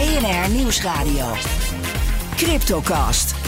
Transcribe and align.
BNR 0.00 0.48
Nieuwsradio. 0.48 1.26
Cryptocast. 2.36 3.39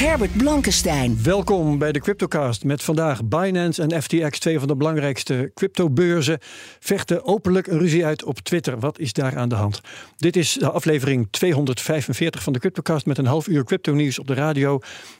Herbert 0.00 0.36
Blankenstein. 0.36 1.22
Welkom 1.22 1.78
bij 1.78 1.92
de 1.92 2.00
Cryptocast 2.00 2.64
met 2.64 2.82
vandaag 2.82 3.24
Binance 3.24 3.82
en 3.82 4.02
FTX, 4.02 4.38
twee 4.38 4.58
van 4.58 4.68
de 4.68 4.76
belangrijkste 4.76 5.50
cryptobeurzen, 5.54 6.38
vechten 6.78 7.24
openlijk 7.24 7.66
een 7.66 7.78
ruzie 7.78 8.04
uit 8.04 8.24
op 8.24 8.38
Twitter. 8.38 8.78
Wat 8.78 8.98
is 8.98 9.12
daar 9.12 9.36
aan 9.36 9.48
de 9.48 9.54
hand? 9.54 9.80
Dit 10.16 10.36
is 10.36 10.52
de 10.52 10.70
aflevering 10.70 11.28
245 11.30 12.42
van 12.42 12.52
de 12.52 12.58
Cryptocast 12.58 13.06
met 13.06 13.18
een 13.18 13.26
half 13.26 13.48
uur 13.48 13.64
crypto 13.64 13.92
nieuws 13.92 14.18
op 14.18 14.26
de 14.26 14.34
radio. 14.34 14.78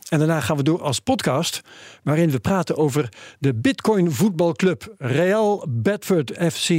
En 0.08 0.18
daarna 0.18 0.40
gaan 0.40 0.56
we 0.56 0.62
door 0.62 0.82
als 0.82 1.00
podcast, 1.00 1.60
waarin 2.02 2.30
we 2.30 2.40
praten 2.40 2.76
over 2.76 3.08
de 3.38 3.54
Bitcoin 3.54 4.12
voetbalclub 4.12 4.94
Real 4.98 5.66
Bedford 5.68 6.32
FC. 6.52 6.70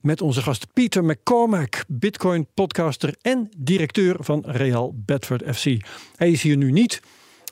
Met 0.00 0.20
onze 0.20 0.42
gast 0.42 0.66
Pieter 0.72 1.04
McCormack, 1.04 1.84
Bitcoin 1.88 2.46
podcaster 2.54 3.14
en 3.22 3.48
directeur 3.56 4.16
van 4.18 4.42
Real 4.46 4.94
Bedford 4.96 5.56
FC. 5.56 5.64
Hij 6.16 6.30
is 6.30 6.42
hier 6.42 6.56
nu 6.56 6.72
niet. 6.72 7.00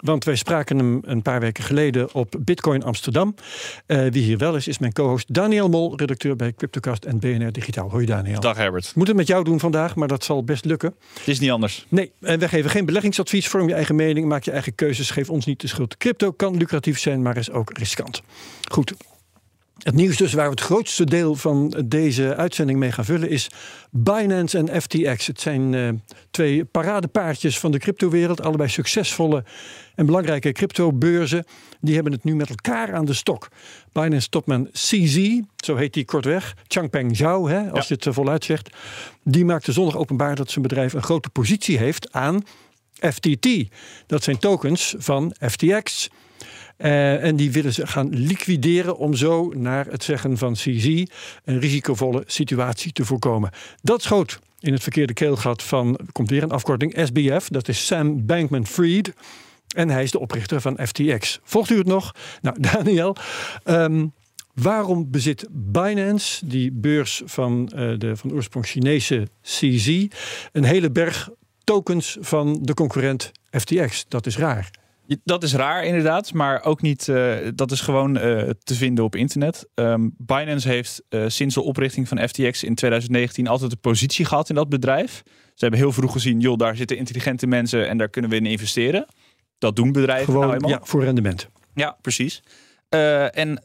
Want 0.04 0.24
wij 0.24 0.36
spraken 0.36 0.78
hem 0.78 1.00
een 1.02 1.22
paar 1.22 1.40
weken 1.40 1.64
geleden 1.64 2.14
op 2.14 2.34
Bitcoin 2.38 2.82
Amsterdam. 2.82 3.34
Uh, 3.86 4.06
wie 4.10 4.22
hier 4.22 4.38
wel 4.38 4.56
is, 4.56 4.68
is 4.68 4.78
mijn 4.78 4.92
co-host 4.92 5.34
Daniel 5.34 5.68
Mol, 5.68 5.96
redacteur 5.96 6.36
bij 6.36 6.52
Cryptocast 6.52 7.04
en 7.04 7.18
BNR 7.18 7.52
Digitaal. 7.52 7.90
Hoi 7.90 8.06
Daniel. 8.06 8.40
Dag 8.40 8.56
Herbert. 8.56 8.92
Moet 8.94 9.06
het 9.06 9.16
met 9.16 9.26
jou 9.26 9.44
doen 9.44 9.60
vandaag, 9.60 9.94
maar 9.94 10.08
dat 10.08 10.24
zal 10.24 10.44
best 10.44 10.64
lukken. 10.64 10.94
Het 11.18 11.28
is 11.28 11.38
niet 11.38 11.50
anders. 11.50 11.86
Nee, 11.88 12.12
en 12.20 12.38
wij 12.38 12.48
geven 12.48 12.70
geen 12.70 12.84
beleggingsadvies. 12.84 13.48
Vorm 13.48 13.68
je 13.68 13.74
eigen 13.74 13.94
mening, 13.94 14.28
maak 14.28 14.42
je 14.42 14.50
eigen 14.50 14.74
keuzes. 14.74 15.10
Geef 15.10 15.30
ons 15.30 15.46
niet 15.46 15.60
de 15.60 15.66
schuld. 15.66 15.96
Crypto 15.96 16.32
kan 16.32 16.56
lucratief 16.56 16.98
zijn, 16.98 17.22
maar 17.22 17.36
is 17.36 17.50
ook 17.50 17.78
riskant. 17.78 18.22
Goed, 18.70 18.94
het 19.82 19.94
nieuws 19.94 20.16
dus 20.16 20.32
waar 20.32 20.44
we 20.44 20.50
het 20.50 20.60
grootste 20.60 21.04
deel 21.04 21.34
van 21.34 21.82
deze 21.84 22.36
uitzending 22.36 22.78
mee 22.78 22.92
gaan 22.92 23.04
vullen 23.04 23.28
is 23.30 23.48
Binance 23.90 24.58
en 24.58 24.82
FTX. 24.82 25.26
Het 25.26 25.40
zijn 25.40 25.72
uh, 25.72 25.88
twee 26.30 26.64
paradepaardjes 26.64 27.58
van 27.58 27.70
de 27.70 27.78
cryptowereld, 27.78 28.42
allebei 28.42 28.68
succesvolle 28.68 29.44
en 29.94 30.06
belangrijke 30.06 30.52
cryptobeurzen. 30.52 31.44
Die 31.80 31.94
hebben 31.94 32.12
het 32.12 32.24
nu 32.24 32.34
met 32.34 32.48
elkaar 32.48 32.94
aan 32.94 33.04
de 33.04 33.14
stok. 33.14 33.48
Binance 33.92 34.28
topman 34.28 34.68
CZ, 34.72 35.40
zo 35.56 35.76
heet 35.76 35.92
die 35.92 36.04
kortweg, 36.04 36.54
Changpeng 36.68 37.16
Zhao, 37.16 37.48
hè, 37.48 37.70
als 37.70 37.88
je 37.88 37.94
het 37.94 38.06
voluit 38.14 38.44
zegt, 38.44 38.70
die 39.22 39.44
maakte 39.44 39.72
zondag 39.72 39.96
openbaar 39.96 40.34
dat 40.34 40.50
zijn 40.50 40.62
bedrijf 40.62 40.92
een 40.92 41.02
grote 41.02 41.30
positie 41.30 41.78
heeft 41.78 42.12
aan 42.12 42.44
FTT. 43.12 43.48
Dat 44.06 44.22
zijn 44.22 44.38
tokens 44.38 44.94
van 44.98 45.34
FTX. 45.40 46.10
Uh, 46.84 47.24
en 47.24 47.36
die 47.36 47.52
willen 47.52 47.72
ze 47.72 47.86
gaan 47.86 48.08
liquideren 48.10 48.96
om 48.96 49.14
zo, 49.14 49.52
naar 49.56 49.86
het 49.86 50.04
zeggen 50.04 50.38
van 50.38 50.52
CZ, 50.52 51.02
een 51.44 51.60
risicovolle 51.60 52.22
situatie 52.26 52.92
te 52.92 53.04
voorkomen. 53.04 53.50
Dat 53.82 54.02
schoot 54.02 54.38
in 54.60 54.72
het 54.72 54.82
verkeerde 54.82 55.12
keelgat 55.12 55.62
van, 55.62 55.98
komt 56.12 56.30
weer 56.30 56.42
een 56.42 56.50
afkorting, 56.50 56.98
SBF, 57.04 57.48
dat 57.48 57.68
is 57.68 57.86
Sam 57.86 58.26
Bankman-Fried. 58.26 59.12
En 59.76 59.88
hij 59.88 60.02
is 60.02 60.10
de 60.10 60.18
oprichter 60.18 60.60
van 60.60 60.78
FTX. 60.86 61.40
Volgt 61.42 61.70
u 61.70 61.78
het 61.78 61.86
nog? 61.86 62.14
Nou, 62.42 62.60
Daniel, 62.72 63.16
um, 63.64 64.12
waarom 64.54 65.10
bezit 65.10 65.46
Binance, 65.50 66.46
die 66.46 66.72
beurs 66.72 67.22
van 67.24 67.72
uh, 67.74 67.98
de 67.98 68.16
van 68.16 68.32
oorsprong 68.32 68.66
Chinese 68.66 69.28
CZ, 69.42 70.06
een 70.52 70.64
hele 70.64 70.90
berg 70.90 71.30
tokens 71.64 72.16
van 72.20 72.58
de 72.62 72.74
concurrent 72.74 73.32
FTX? 73.50 74.04
Dat 74.08 74.26
is 74.26 74.38
raar. 74.38 74.70
Dat 75.24 75.42
is 75.42 75.54
raar 75.54 75.84
inderdaad, 75.84 76.32
maar 76.32 76.62
ook 76.62 76.82
niet. 76.82 77.08
Uh, 77.08 77.36
dat 77.54 77.70
is 77.70 77.80
gewoon 77.80 78.16
uh, 78.16 78.50
te 78.62 78.74
vinden 78.74 79.04
op 79.04 79.16
internet. 79.16 79.68
Um, 79.74 80.14
Binance 80.18 80.68
heeft 80.68 81.02
uh, 81.10 81.24
sinds 81.26 81.54
de 81.54 81.62
oprichting 81.62 82.08
van 82.08 82.28
FTX 82.28 82.62
in 82.62 82.74
2019 82.74 83.46
altijd 83.46 83.72
een 83.72 83.80
positie 83.80 84.24
gehad 84.24 84.48
in 84.48 84.54
dat 84.54 84.68
bedrijf. 84.68 85.22
Ze 85.24 85.64
hebben 85.64 85.80
heel 85.80 85.92
vroeg 85.92 86.12
gezien, 86.12 86.40
joh, 86.40 86.58
daar 86.58 86.76
zitten 86.76 86.96
intelligente 86.96 87.46
mensen 87.46 87.88
en 87.88 87.98
daar 87.98 88.08
kunnen 88.08 88.30
we 88.30 88.36
in 88.36 88.46
investeren. 88.46 89.06
Dat 89.58 89.76
doen 89.76 89.92
bedrijven 89.92 90.32
gewoon, 90.32 90.48
nou. 90.48 90.68
Ja, 90.68 90.80
voor 90.82 91.04
rendement. 91.04 91.48
Ja, 91.74 91.96
precies. 92.00 92.42
Uh, 92.94 93.38
en 93.38 93.62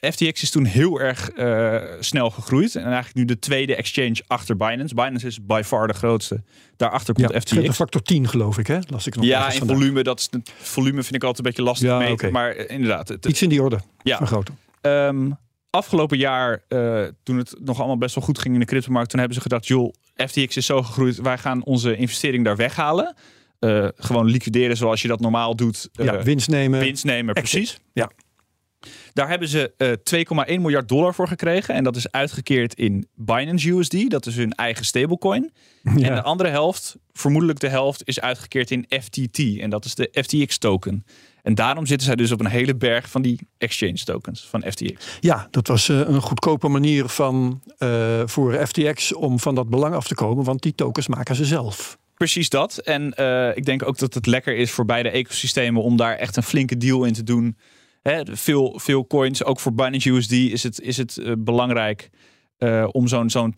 FTX 0.00 0.42
is 0.42 0.50
toen 0.50 0.64
heel 0.64 1.00
erg 1.00 1.30
uh, 1.36 1.82
snel 2.00 2.30
gegroeid. 2.30 2.76
En 2.76 2.84
eigenlijk 2.84 3.14
nu 3.14 3.24
de 3.24 3.38
tweede 3.38 3.74
exchange 3.74 4.16
achter 4.26 4.56
Binance. 4.56 4.94
Binance 4.94 5.26
is 5.26 5.44
by 5.46 5.62
far 5.64 5.86
de 5.86 5.92
grootste. 5.92 6.42
Daarachter 6.76 7.14
komt 7.14 7.30
ja, 7.30 7.40
FTX. 7.40 7.52
Een 7.52 7.72
factor 7.72 8.02
10 8.02 8.28
geloof 8.28 8.58
ik, 8.58 8.66
hè? 8.66 8.78
Las 8.86 9.06
ik 9.06 9.16
nog 9.16 9.24
ja, 9.24 9.52
in 9.52 9.66
volume. 9.66 10.02
Dat 10.02 10.18
is, 10.18 10.28
volume 10.56 11.02
vind 11.02 11.14
ik 11.14 11.22
altijd 11.22 11.38
een 11.38 11.52
beetje 11.52 11.62
lastig 11.62 11.88
ja, 11.88 11.98
mee. 11.98 12.12
Okay. 12.12 12.30
Maar 12.30 12.56
uh, 12.56 12.64
inderdaad. 12.68 13.08
Het, 13.08 13.26
Iets 13.26 13.42
in 13.42 13.48
die 13.48 13.62
orde. 13.62 13.80
Ja. 14.02 14.20
Een 14.20 14.26
grote. 14.26 14.52
Um, 14.80 15.36
afgelopen 15.70 16.18
jaar, 16.18 16.62
toen 17.22 17.38
het 17.38 17.54
nog 17.60 17.78
allemaal 17.78 17.98
best 17.98 18.14
wel 18.14 18.24
goed 18.24 18.38
ging 18.38 18.54
in 18.54 18.60
de 18.60 18.66
cryptomarkt, 18.66 19.10
toen 19.10 19.18
hebben 19.18 19.36
ze 19.36 19.42
gedacht, 19.42 19.66
joh, 19.66 19.92
FTX 20.14 20.56
is 20.56 20.66
zo 20.66 20.82
gegroeid. 20.82 21.16
Wij 21.16 21.38
gaan 21.38 21.64
onze 21.64 21.96
investering 21.96 22.44
daar 22.44 22.56
weghalen. 22.56 23.14
Uh, 23.60 23.88
gewoon 23.96 24.26
liquideren 24.26 24.76
zoals 24.76 25.02
je 25.02 25.08
dat 25.08 25.20
normaal 25.20 25.56
doet. 25.56 25.88
Uh, 25.96 26.06
ja, 26.06 26.22
winst 26.22 26.48
nemen. 26.48 26.80
Winst 26.80 27.04
nemen, 27.04 27.34
precies. 27.34 27.78
Ja. 27.92 28.10
Daar 29.12 29.28
hebben 29.28 29.48
ze 29.48 29.72
uh, 29.78 30.54
2,1 30.56 30.60
miljard 30.60 30.88
dollar 30.88 31.14
voor 31.14 31.28
gekregen. 31.28 31.74
En 31.74 31.84
dat 31.84 31.96
is 31.96 32.10
uitgekeerd 32.10 32.74
in 32.74 33.08
Binance 33.14 33.70
USD. 33.70 34.10
Dat 34.10 34.26
is 34.26 34.36
hun 34.36 34.52
eigen 34.52 34.84
stablecoin. 34.84 35.50
Ja. 35.96 36.08
En 36.08 36.14
de 36.14 36.22
andere 36.22 36.48
helft, 36.48 36.96
vermoedelijk 37.12 37.60
de 37.60 37.68
helft, 37.68 38.02
is 38.04 38.20
uitgekeerd 38.20 38.70
in 38.70 38.86
FTT. 39.00 39.38
En 39.60 39.70
dat 39.70 39.84
is 39.84 39.94
de 39.94 40.08
FTX 40.12 40.58
token. 40.58 41.04
En 41.42 41.54
daarom 41.54 41.86
zitten 41.86 42.06
zij 42.06 42.16
dus 42.16 42.32
op 42.32 42.40
een 42.40 42.46
hele 42.46 42.76
berg 42.76 43.10
van 43.10 43.22
die 43.22 43.48
exchange 43.58 44.04
tokens 44.04 44.46
van 44.50 44.64
FTX. 44.70 45.18
Ja, 45.20 45.48
dat 45.50 45.66
was 45.66 45.88
uh, 45.88 45.98
een 45.98 46.20
goedkope 46.20 46.68
manier 46.68 47.08
van, 47.08 47.62
uh, 47.78 48.22
voor 48.24 48.66
FTX 48.66 49.14
om 49.14 49.38
van 49.38 49.54
dat 49.54 49.68
belang 49.68 49.94
af 49.94 50.06
te 50.06 50.14
komen. 50.14 50.44
Want 50.44 50.62
die 50.62 50.74
tokens 50.74 51.08
maken 51.08 51.34
ze 51.34 51.44
zelf. 51.44 51.98
Precies 52.14 52.48
dat. 52.48 52.78
En 52.78 53.06
ik 53.56 53.64
denk 53.64 53.86
ook 53.86 53.98
dat 53.98 54.14
het 54.14 54.26
lekker 54.26 54.56
is 54.56 54.70
voor 54.70 54.84
beide 54.84 55.10
ecosystemen 55.10 55.82
om 55.82 55.96
daar 55.96 56.16
echt 56.16 56.36
een 56.36 56.42
flinke 56.42 56.76
deal 56.76 57.04
in 57.04 57.12
te 57.12 57.22
doen. 57.22 57.56
Hè, 58.08 58.22
veel, 58.36 58.78
veel 58.78 59.06
coins, 59.06 59.44
ook 59.44 59.60
voor 59.60 59.74
Binance 59.74 60.10
USD 60.10 60.32
is 60.32 60.62
het, 60.62 60.80
is 60.80 60.96
het 60.96 61.16
uh, 61.16 61.32
belangrijk 61.38 62.10
uh, 62.58 62.88
om 62.92 63.08
zo'n 63.08 63.30
zo'n 63.30 63.54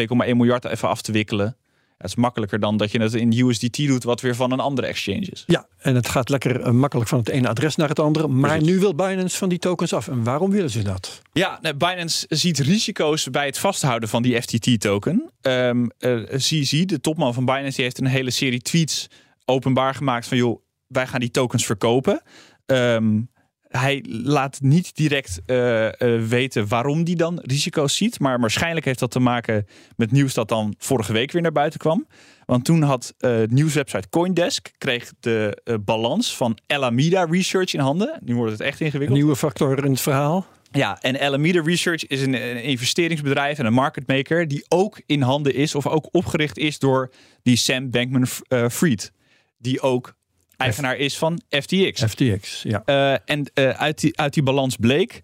2,1 0.00 0.06
miljard 0.16 0.64
even 0.64 0.88
af 0.88 1.02
te 1.02 1.12
wikkelen. 1.12 1.56
Het 1.98 2.06
is 2.06 2.14
makkelijker 2.14 2.60
dan 2.60 2.76
dat 2.76 2.90
je 2.90 3.00
het 3.00 3.14
in 3.14 3.32
USDT 3.32 3.76
doet, 3.76 4.04
wat 4.04 4.20
weer 4.20 4.34
van 4.34 4.52
een 4.52 4.60
andere 4.60 4.86
exchange 4.86 5.26
is. 5.30 5.44
Ja, 5.46 5.66
en 5.78 5.94
het 5.94 6.08
gaat 6.08 6.28
lekker 6.28 6.60
uh, 6.60 6.70
makkelijk 6.70 7.08
van 7.08 7.18
het 7.18 7.28
ene 7.28 7.48
adres 7.48 7.76
naar 7.76 7.88
het 7.88 7.98
andere. 7.98 8.28
Maar 8.28 8.50
Precies. 8.50 8.68
nu 8.68 8.78
wil 8.78 8.94
Binance 8.94 9.36
van 9.36 9.48
die 9.48 9.58
tokens 9.58 9.92
af. 9.92 10.08
En 10.08 10.24
waarom 10.24 10.50
willen 10.50 10.70
ze 10.70 10.82
dat? 10.82 11.22
Ja, 11.32 11.58
nee, 11.62 11.74
Binance 11.74 12.26
ziet 12.28 12.58
risico's 12.58 13.30
bij 13.30 13.46
het 13.46 13.58
vasthouden 13.58 14.08
van 14.08 14.22
die 14.22 14.42
FTT-token. 14.42 15.30
Um, 15.42 15.90
uh, 15.98 16.22
CZ, 16.36 16.84
de 16.84 17.00
topman 17.00 17.34
van 17.34 17.44
Binance, 17.44 17.74
die 17.74 17.84
heeft 17.84 17.98
een 17.98 18.06
hele 18.06 18.30
serie 18.30 18.60
tweets 18.60 19.06
openbaar 19.44 19.94
gemaakt 19.94 20.26
van... 20.26 20.36
joh, 20.36 20.62
wij 20.86 21.06
gaan 21.06 21.20
die 21.20 21.30
tokens 21.30 21.66
verkopen. 21.66 22.22
Um, 22.66 23.32
hij 23.78 24.04
laat 24.08 24.60
niet 24.60 24.96
direct 24.96 25.40
uh, 25.46 25.84
uh, 25.84 25.90
weten 26.28 26.68
waarom 26.68 27.04
die 27.04 27.16
dan 27.16 27.38
risico's 27.42 27.96
ziet. 27.96 28.20
Maar 28.20 28.40
waarschijnlijk 28.40 28.86
heeft 28.86 28.98
dat 28.98 29.10
te 29.10 29.20
maken 29.20 29.66
met 29.96 30.12
nieuws 30.12 30.34
dat 30.34 30.48
dan 30.48 30.74
vorige 30.78 31.12
week 31.12 31.32
weer 31.32 31.42
naar 31.42 31.52
buiten 31.52 31.78
kwam. 31.78 32.06
Want 32.46 32.64
toen 32.64 32.82
had 32.82 33.14
uh, 33.18 33.42
nieuwswebsite 33.46 34.08
Coindesk 34.08 34.70
kreeg 34.78 35.12
de 35.20 35.60
balans 35.84 36.36
van 36.36 36.58
Alameda 36.66 37.24
Research 37.24 37.74
in 37.74 37.80
handen. 37.80 38.18
Nu 38.24 38.34
wordt 38.34 38.52
het 38.52 38.60
echt 38.60 38.80
ingewikkeld. 38.80 39.18
Een 39.18 39.24
nieuwe 39.24 39.36
factor 39.36 39.84
in 39.84 39.90
het 39.90 40.00
verhaal. 40.00 40.46
Ja, 40.70 41.00
en 41.00 41.20
Alameda 41.20 41.62
Research 41.62 42.06
is 42.06 42.22
een, 42.22 42.34
een 42.34 42.62
investeringsbedrijf 42.62 43.58
en 43.58 43.66
een 43.66 43.72
marketmaker 43.72 44.48
die 44.48 44.64
ook 44.68 45.00
in 45.06 45.22
handen 45.22 45.54
is 45.54 45.74
of 45.74 45.86
ook 45.86 46.08
opgericht 46.10 46.58
is 46.58 46.78
door 46.78 47.10
die 47.42 47.56
Sam 47.56 47.90
Bankman-Fried. 47.90 49.12
Die 49.58 49.80
ook 49.80 50.14
eigenaar 50.56 50.96
is 50.96 51.18
van 51.18 51.40
FTX. 51.48 52.02
FTX, 52.04 52.62
ja. 52.62 52.82
Uh, 52.86 53.12
en 53.24 53.50
uh, 53.54 53.68
uit, 53.68 54.00
die, 54.00 54.18
uit 54.18 54.34
die 54.34 54.42
balans 54.42 54.76
bleek 54.76 55.22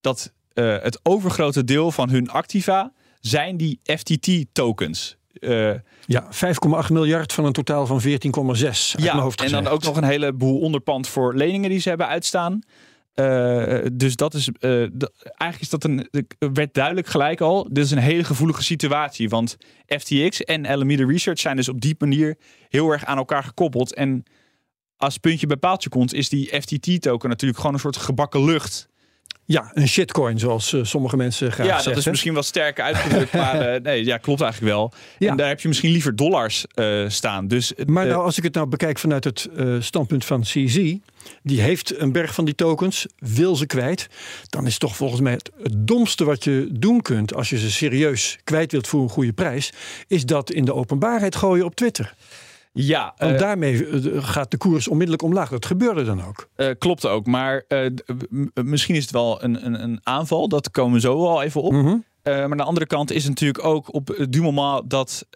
dat 0.00 0.32
uh, 0.54 0.82
het 0.82 1.00
overgrote 1.02 1.64
deel 1.64 1.90
van 1.90 2.10
hun 2.10 2.30
activa 2.30 2.92
zijn 3.20 3.56
die 3.56 3.80
FTT-tokens. 3.84 5.16
ja, 6.06 6.24
5,8 6.24 6.92
miljard 6.92 7.32
van 7.32 7.44
een 7.44 7.52
totaal 7.52 7.86
van 7.86 8.02
14,6. 8.02 8.08
Ja, 8.96 9.28
en 9.44 9.50
dan 9.50 9.66
ook 9.66 9.82
nog 9.82 9.96
een 9.96 10.04
heleboel 10.04 10.58
onderpand 10.58 11.08
voor 11.08 11.34
leningen 11.34 11.70
die 11.70 11.80
ze 11.80 11.88
hebben 11.88 12.06
uitstaan. 12.06 12.60
Dus 13.92 14.16
dat 14.16 14.34
is, 14.34 14.48
eigenlijk 14.60 15.60
is 15.60 15.68
dat 15.68 15.84
een, 15.84 16.08
werd 16.38 16.74
duidelijk 16.74 17.06
gelijk 17.06 17.40
al, 17.40 17.68
dit 17.70 17.84
is 17.84 17.90
een 17.90 17.98
hele 17.98 18.24
gevoelige 18.24 18.62
situatie. 18.62 19.28
Want 19.28 19.56
FTX 19.86 20.44
en 20.44 20.66
Alameda 20.66 21.06
Research 21.06 21.38
zijn 21.38 21.56
dus 21.56 21.68
op 21.68 21.80
die 21.80 21.94
manier 21.98 22.36
heel 22.68 22.90
erg 22.90 23.04
aan 23.04 23.16
elkaar 23.16 23.44
gekoppeld. 23.44 23.94
En 23.94 24.24
als 25.00 25.18
puntje 25.18 25.46
bij 25.46 25.56
paaltje 25.56 25.88
komt, 25.88 26.14
is 26.14 26.28
die 26.28 26.60
FTT-token 26.60 27.28
natuurlijk 27.28 27.60
gewoon 27.60 27.74
een 27.74 27.80
soort 27.80 27.96
gebakken 27.96 28.44
lucht. 28.44 28.88
Ja, 29.44 29.70
een 29.74 29.88
shitcoin, 29.88 30.38
zoals 30.38 30.72
uh, 30.72 30.84
sommige 30.84 31.16
mensen 31.16 31.52
graag 31.52 31.66
ja, 31.66 31.72
zeggen. 31.72 31.90
Ja, 31.90 31.96
dat 31.96 32.04
is 32.04 32.10
misschien 32.10 32.34
wat 32.34 32.44
sterker 32.44 32.84
uitgedrukt, 32.84 33.32
maar 33.32 33.74
uh, 33.74 33.80
nee, 33.88 34.04
ja, 34.04 34.16
klopt 34.16 34.40
eigenlijk 34.40 34.72
wel. 34.72 34.92
Ja. 35.18 35.30
En 35.30 35.36
daar 35.36 35.48
heb 35.48 35.60
je 35.60 35.68
misschien 35.68 35.90
liever 35.90 36.16
dollars 36.16 36.64
uh, 36.74 37.08
staan. 37.08 37.48
Dus, 37.48 37.72
maar 37.86 38.06
nou, 38.06 38.24
als 38.24 38.38
ik 38.38 38.42
het 38.42 38.54
nou 38.54 38.66
bekijk 38.66 38.98
vanuit 38.98 39.24
het 39.24 39.48
standpunt 39.78 40.24
van 40.24 40.40
CZ, 40.40 40.94
die 41.42 41.60
heeft 41.60 42.00
een 42.00 42.12
berg 42.12 42.34
van 42.34 42.44
die 42.44 42.54
tokens, 42.54 43.06
wil 43.18 43.56
ze 43.56 43.66
kwijt, 43.66 44.08
dan 44.48 44.66
is 44.66 44.78
toch 44.78 44.96
volgens 44.96 45.20
mij 45.20 45.32
het, 45.32 45.50
het 45.62 45.86
domste 45.86 46.24
wat 46.24 46.44
je 46.44 46.68
doen 46.72 47.02
kunt 47.02 47.34
als 47.34 47.50
je 47.50 47.58
ze 47.58 47.70
serieus 47.70 48.38
kwijt 48.44 48.72
wilt 48.72 48.88
voor 48.88 49.02
een 49.02 49.08
goede 49.08 49.32
prijs, 49.32 49.72
is 50.06 50.24
dat 50.24 50.50
in 50.50 50.64
de 50.64 50.74
openbaarheid 50.74 51.36
gooien 51.36 51.64
op 51.64 51.74
Twitter. 51.74 52.14
Ja, 52.72 53.14
Want 53.16 53.38
daarmee 53.38 53.86
gaat 54.22 54.50
de 54.50 54.56
koers 54.56 54.88
onmiddellijk 54.88 55.22
omlaag. 55.22 55.48
Dat 55.48 55.66
gebeurde 55.66 56.04
dan 56.04 56.24
ook. 56.24 56.48
Uh, 56.56 56.68
klopt 56.78 57.06
ook. 57.06 57.26
Maar 57.26 57.64
uh, 57.68 57.86
misschien 58.54 58.94
is 58.94 59.02
het 59.02 59.10
wel 59.10 59.44
een, 59.44 59.66
een, 59.66 59.82
een, 59.82 60.00
aanval. 60.02 60.48
Dat 60.48 60.70
komen 60.70 60.94
we 60.94 61.00
zo 61.00 61.26
al 61.26 61.42
even 61.42 61.62
op. 61.62 61.72
Mm 61.72 61.84
-hmm. 61.84 62.04
uh, 62.22 62.34
maar 62.34 62.50
aan 62.50 62.56
de 62.56 62.62
andere 62.62 62.86
kant 62.86 63.10
is 63.10 63.22
het 63.22 63.28
natuurlijk 63.28 63.64
ook 63.64 63.94
op 63.94 64.26
du 64.28 64.40
moment 64.40 64.90
dat, 64.90 65.26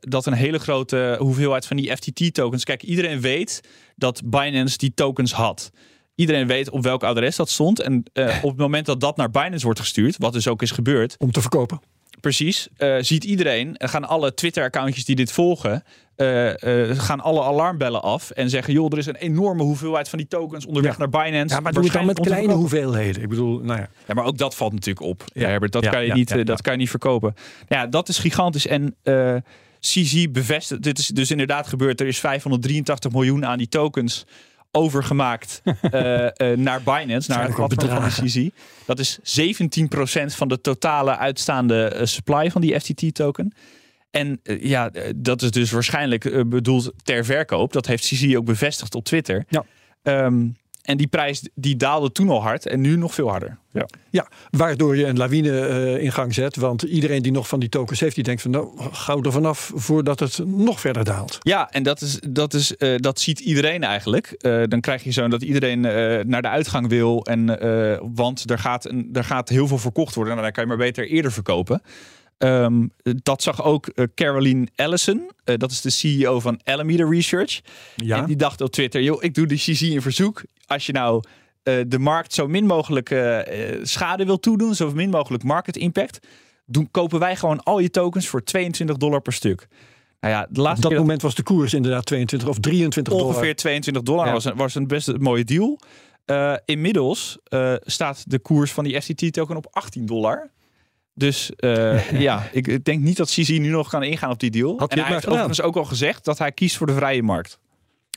dat 0.00 0.26
een 0.26 0.32
hele 0.32 0.58
grote 0.58 1.16
hoeveelheid 1.18 1.66
van 1.66 1.76
die 1.76 1.96
FTT-tokens. 1.96 2.64
Kijk, 2.64 2.82
iedereen 2.82 3.20
weet 3.20 3.60
dat 3.96 4.22
Binance 4.24 4.78
die 4.78 4.94
tokens 4.94 5.32
had. 5.32 5.70
Iedereen 6.14 6.46
weet 6.46 6.70
op 6.70 6.82
welk 6.82 7.04
adres 7.04 7.36
dat 7.36 7.50
stond. 7.50 7.80
En 7.80 8.04
op 8.42 8.50
het 8.50 8.56
moment 8.56 8.86
dat 8.86 9.00
dat 9.00 9.16
naar 9.16 9.30
Binance 9.30 9.64
wordt 9.64 9.80
gestuurd, 9.80 10.16
wat 10.18 10.32
dus 10.32 10.48
ook 10.48 10.62
is 10.62 10.70
gebeurd. 10.70 11.14
Om 11.18 11.32
te 11.32 11.40
verkopen. 11.40 11.80
Precies. 12.20 12.68
Ziet 12.98 13.24
iedereen, 13.24 13.76
en 13.76 13.88
gaan 13.88 14.08
alle 14.08 14.34
Twitter-accountjes 14.34 15.04
die 15.04 15.16
dit 15.16 15.32
volgen, 15.32 15.82
gaan 16.96 17.20
alle 17.20 17.42
alarmbellen 17.42 18.02
af 18.02 18.30
en 18.30 18.50
zeggen: 18.50 18.72
joh, 18.72 18.92
er 18.92 18.98
is 18.98 19.06
een 19.06 19.16
enorme 19.16 19.62
hoeveelheid 19.62 20.08
van 20.08 20.18
die 20.18 20.28
tokens 20.28 20.66
onderweg 20.66 20.92
ja. 20.92 20.98
naar 20.98 21.08
Binance. 21.08 21.54
Ja, 21.54 21.60
maar 21.60 21.72
doe 21.72 21.84
het 21.84 21.92
dan 21.92 22.06
met 22.06 22.20
kleine 22.20 22.52
hoeveelheden. 22.52 23.22
Ik 23.22 23.28
bedoel, 23.28 23.58
nou 23.58 23.78
ja. 23.80 23.88
ja. 24.06 24.14
maar 24.14 24.24
ook 24.24 24.38
dat 24.38 24.54
valt 24.54 24.72
natuurlijk 24.72 25.06
op. 25.06 25.24
Ja, 25.32 25.48
Herbert, 25.48 25.72
dat, 25.72 25.88
kan, 25.88 26.04
je 26.04 26.12
niet, 26.12 26.46
dat 26.46 26.62
kan 26.62 26.72
je 26.72 26.78
niet 26.78 26.90
verkopen. 26.90 27.34
Ja, 27.68 27.86
dat 27.86 28.08
is 28.08 28.18
gigantisch. 28.18 28.66
En 28.66 28.96
CZ 29.80 30.26
bevestigt, 30.30 30.82
dit 30.82 30.98
is 30.98 31.06
dus 31.06 31.30
inderdaad 31.30 31.66
gebeurd. 31.66 32.00
Er 32.00 32.06
is 32.06 32.18
583 32.18 33.12
miljoen 33.12 33.46
aan 33.46 33.58
die 33.58 33.68
tokens 33.68 34.26
overgemaakt 34.72 35.62
uh, 35.64 35.72
uh, 36.22 36.56
naar 36.56 36.82
Binance, 36.82 37.30
naar 37.30 37.44
het 37.46 37.54
platform 37.54 37.88
van 37.88 38.24
de 38.24 38.30
CZ. 38.30 38.48
Dat 38.86 38.98
is 38.98 39.18
17% 39.18 39.22
van 40.26 40.48
de 40.48 40.60
totale 40.60 41.16
uitstaande 41.16 42.00
supply 42.02 42.50
van 42.50 42.60
die 42.60 42.80
FTT-token. 42.80 43.54
En 44.12 44.40
ja, 44.60 44.90
dat 45.16 45.42
is 45.42 45.50
dus 45.50 45.70
waarschijnlijk 45.70 46.48
bedoeld 46.48 46.92
ter 47.02 47.24
verkoop. 47.24 47.72
Dat 47.72 47.86
heeft 47.86 48.04
CZ 48.04 48.34
ook 48.34 48.44
bevestigd 48.44 48.94
op 48.94 49.04
Twitter. 49.04 49.44
Ja. 49.48 49.64
Um, 50.02 50.56
en 50.82 50.96
die 50.96 51.06
prijs 51.06 51.48
die 51.54 51.76
daalde 51.76 52.12
toen 52.12 52.28
al 52.28 52.42
hard 52.42 52.66
en 52.66 52.80
nu 52.80 52.96
nog 52.96 53.14
veel 53.14 53.28
harder. 53.28 53.58
Ja, 53.70 53.86
ja 54.10 54.28
waardoor 54.50 54.96
je 54.96 55.06
een 55.06 55.16
lawine 55.16 55.68
uh, 55.68 56.02
in 56.02 56.12
gang 56.12 56.34
zet. 56.34 56.56
Want 56.56 56.82
iedereen 56.82 57.22
die 57.22 57.32
nog 57.32 57.48
van 57.48 57.60
die 57.60 57.68
tokens 57.68 58.00
heeft, 58.00 58.14
die 58.14 58.24
denkt 58.24 58.42
van 58.42 58.50
nou, 58.50 58.68
gauw 58.92 59.22
er 59.22 59.32
vanaf 59.32 59.72
voordat 59.74 60.20
het 60.20 60.40
nog 60.46 60.80
verder 60.80 61.04
daalt. 61.04 61.38
Ja, 61.40 61.70
en 61.70 61.82
dat, 61.82 62.00
is, 62.00 62.18
dat, 62.28 62.54
is, 62.54 62.74
uh, 62.78 62.96
dat 62.96 63.20
ziet 63.20 63.40
iedereen 63.40 63.82
eigenlijk. 63.82 64.34
Uh, 64.40 64.62
dan 64.68 64.80
krijg 64.80 65.04
je 65.04 65.10
zo 65.10 65.28
dat 65.28 65.42
iedereen 65.42 65.80
naar 66.28 66.42
de 66.42 66.48
uitgang 66.48 66.88
wil. 66.88 67.24
En, 67.24 67.46
want 68.14 68.50
er 68.50 68.58
gaat, 68.58 68.88
een, 68.88 69.08
er 69.12 69.24
gaat 69.24 69.48
heel 69.48 69.66
veel 69.66 69.78
verkocht 69.78 70.14
worden. 70.14 70.32
En 70.32 70.40
nou, 70.40 70.52
dan 70.52 70.64
kan 70.64 70.70
je 70.72 70.78
maar 70.78 70.86
beter 70.86 71.06
eerder 71.08 71.32
verkopen. 71.32 71.82
Um, 72.44 72.92
dat 73.02 73.42
zag 73.42 73.64
ook 73.64 73.90
uh, 73.94 74.06
Caroline 74.14 74.68
Ellison. 74.74 75.30
Uh, 75.44 75.56
dat 75.56 75.70
is 75.70 75.80
de 75.80 75.90
CEO 75.90 76.40
van 76.40 76.60
Alameda 76.64 77.08
Research. 77.08 77.60
Ja. 77.96 78.16
En 78.16 78.26
die 78.26 78.36
dacht 78.36 78.60
op 78.60 78.70
Twitter: 78.70 79.02
joh, 79.02 79.22
ik 79.22 79.34
doe 79.34 79.46
de 79.46 79.54
CZ 79.54 79.82
in 79.82 80.02
verzoek. 80.02 80.42
Als 80.66 80.86
je 80.86 80.92
nou 80.92 81.22
uh, 81.64 81.80
de 81.86 81.98
markt 81.98 82.34
zo 82.34 82.48
min 82.48 82.66
mogelijk 82.66 83.08
schade 83.82 84.24
wil 84.24 84.40
toedoen, 84.40 84.74
zo 84.74 84.90
min 84.90 85.10
mogelijk 85.10 85.42
market 85.42 85.76
impact, 85.76 86.26
doen, 86.66 86.88
kopen 86.90 87.18
wij 87.18 87.36
gewoon 87.36 87.62
al 87.62 87.78
je 87.78 87.90
tokens 87.90 88.28
voor 88.28 88.44
22 88.44 88.96
dollar 88.96 89.20
per 89.20 89.32
stuk. 89.32 89.68
Nou 90.20 90.34
ja, 90.34 90.46
de 90.50 90.60
laatste 90.60 90.86
Op 90.86 90.92
dat 90.92 91.00
moment 91.00 91.22
was 91.22 91.34
de 91.34 91.42
koers 91.42 91.74
inderdaad 91.74 92.04
22 92.06 92.48
of 92.48 92.58
23 92.58 93.12
ongeveer 93.12 93.40
dollar. 93.40 93.54
22 93.54 94.02
dollar 94.02 94.26
ja. 94.26 94.32
was, 94.32 94.44
een, 94.44 94.56
was 94.56 94.74
een 94.74 94.86
best 94.86 95.08
een 95.08 95.22
mooie 95.22 95.44
deal. 95.44 95.78
inmiddels 96.64 97.38
staat 97.80 98.30
de 98.30 98.38
koers 98.38 98.72
van 98.72 98.84
die 98.84 99.00
FTT-token 99.00 99.56
op 99.56 99.66
18 99.70 100.06
dollar. 100.06 100.50
Dus 101.14 101.50
uh, 101.58 102.10
ja, 102.28 102.48
ik, 102.52 102.84
denk 102.84 103.02
niet 103.02 103.16
dat 103.16 103.28
CZ 103.28 103.48
nu 103.48 103.68
nog 103.68 103.88
kan 103.88 104.02
ingaan 104.02 104.30
op 104.30 104.40
die 104.40 104.50
deal. 104.50 104.78
Had 104.78 104.92
en 104.92 104.98
hij 104.98 105.12
heeft 105.12 105.26
overigens 105.26 105.62
ook 105.62 105.76
al 105.76 105.84
gezegd 105.84 106.24
dat 106.24 106.38
hij 106.38 106.52
kiest 106.52 106.76
voor 106.76 106.86
de 106.86 106.94
vrije 106.94 107.22
markt. 107.22 107.58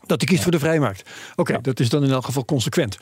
Dat 0.06 0.18
hij 0.18 0.28
kiest 0.28 0.38
ja. 0.38 0.44
voor 0.44 0.52
de 0.52 0.60
vrije 0.60 0.80
markt. 0.80 1.02
Oké, 1.32 1.42
okay, 1.42 1.56
ja. 1.56 1.62
dat 1.62 1.80
is 1.80 1.90
dan 1.90 2.04
in 2.04 2.12
elk 2.12 2.26
geval 2.26 2.46
consequent. 2.46 2.98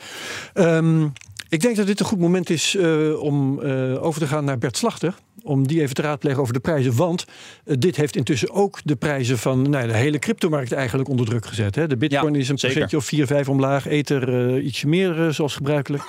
Um, 0.54 1.12
ik 1.48 1.60
denk 1.60 1.76
dat 1.76 1.86
dit 1.86 2.00
een 2.00 2.06
goed 2.06 2.18
moment 2.18 2.50
is 2.50 2.74
uh, 2.74 3.20
om 3.20 3.60
uh, 3.60 4.04
over 4.04 4.20
te 4.20 4.26
gaan 4.26 4.44
naar 4.44 4.58
Bert 4.58 4.76
Slachter. 4.76 5.14
Om 5.42 5.66
die 5.66 5.80
even 5.80 5.94
te 5.94 6.02
raadplegen 6.02 6.40
over 6.40 6.54
de 6.54 6.60
prijzen. 6.60 6.96
Want 6.96 7.24
uh, 7.64 7.74
dit 7.78 7.96
heeft 7.96 8.16
intussen 8.16 8.50
ook 8.50 8.80
de 8.84 8.96
prijzen 8.96 9.38
van 9.38 9.70
nou, 9.70 9.86
de 9.86 9.96
hele 9.96 10.18
cryptomarkt 10.18 10.72
eigenlijk 10.72 11.08
onder 11.08 11.26
druk 11.26 11.46
gezet. 11.46 11.74
Hè? 11.74 11.86
De 11.86 11.96
bitcoin 11.96 12.34
Ja, 12.34 12.40
is 12.40 12.48
een 12.48 12.58
zeker. 12.58 12.76
procentje 12.76 12.96
of 12.96 13.04
4, 13.04 13.26
5 13.26 13.48
omlaag. 13.48 13.86
Ether 13.86 14.58
ietsje 14.60 14.86
meer 14.86 15.32
zoals 15.32 15.54
gebruikelijk. 15.54 16.04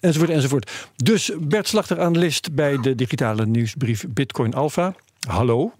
Enzovoort, 0.00 0.30
enzovoort. 0.30 0.88
Dus 0.96 1.32
Bert 1.40 1.68
Slachter, 1.68 2.00
analist 2.00 2.54
bij 2.54 2.76
de 2.80 2.94
digitale 2.94 3.46
nieuwsbrief 3.46 4.04
Bitcoin 4.08 4.54
Alpha. 4.54 4.94
Hallo. 5.28 5.72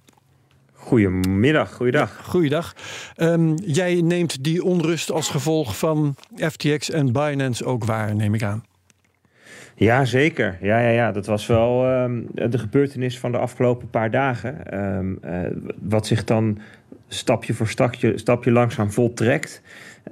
Goedemiddag, 0.72 1.72
goeiedag. 1.72 2.20
Goeiedag. 2.24 2.74
Um, 3.16 3.54
jij 3.54 4.00
neemt 4.00 4.44
die 4.44 4.64
onrust 4.64 5.10
als 5.10 5.28
gevolg 5.28 5.78
van 5.78 6.14
FTX 6.36 6.90
en 6.90 7.12
Binance 7.12 7.64
ook 7.64 7.84
waar, 7.84 8.14
neem 8.14 8.34
ik 8.34 8.42
aan. 8.42 8.64
Ja, 9.74 10.04
zeker. 10.04 10.58
Ja, 10.60 10.80
ja, 10.80 10.88
ja. 10.88 11.12
Dat 11.12 11.26
was 11.26 11.46
wel 11.46 11.92
um, 12.02 12.26
de 12.32 12.58
gebeurtenis 12.58 13.18
van 13.18 13.32
de 13.32 13.38
afgelopen 13.38 13.90
paar 13.90 14.10
dagen. 14.10 14.80
Um, 14.96 15.18
uh, 15.24 15.46
wat 15.80 16.06
zich 16.06 16.24
dan 16.24 16.58
stapje 17.08 17.54
voor 17.54 17.68
stapje, 17.68 18.18
stapje 18.18 18.50
langzaam 18.50 18.92
voltrekt. 18.92 19.62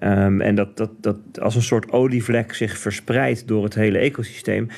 Um, 0.02 0.40
en 0.40 0.54
dat, 0.54 0.76
dat, 0.76 0.90
dat 1.00 1.40
als 1.40 1.54
een 1.54 1.62
soort 1.62 1.92
olievlek 1.92 2.54
zich 2.54 2.78
verspreidt 2.78 3.48
door 3.48 3.64
het 3.64 3.74
hele 3.74 3.98
ecosysteem. 3.98 4.68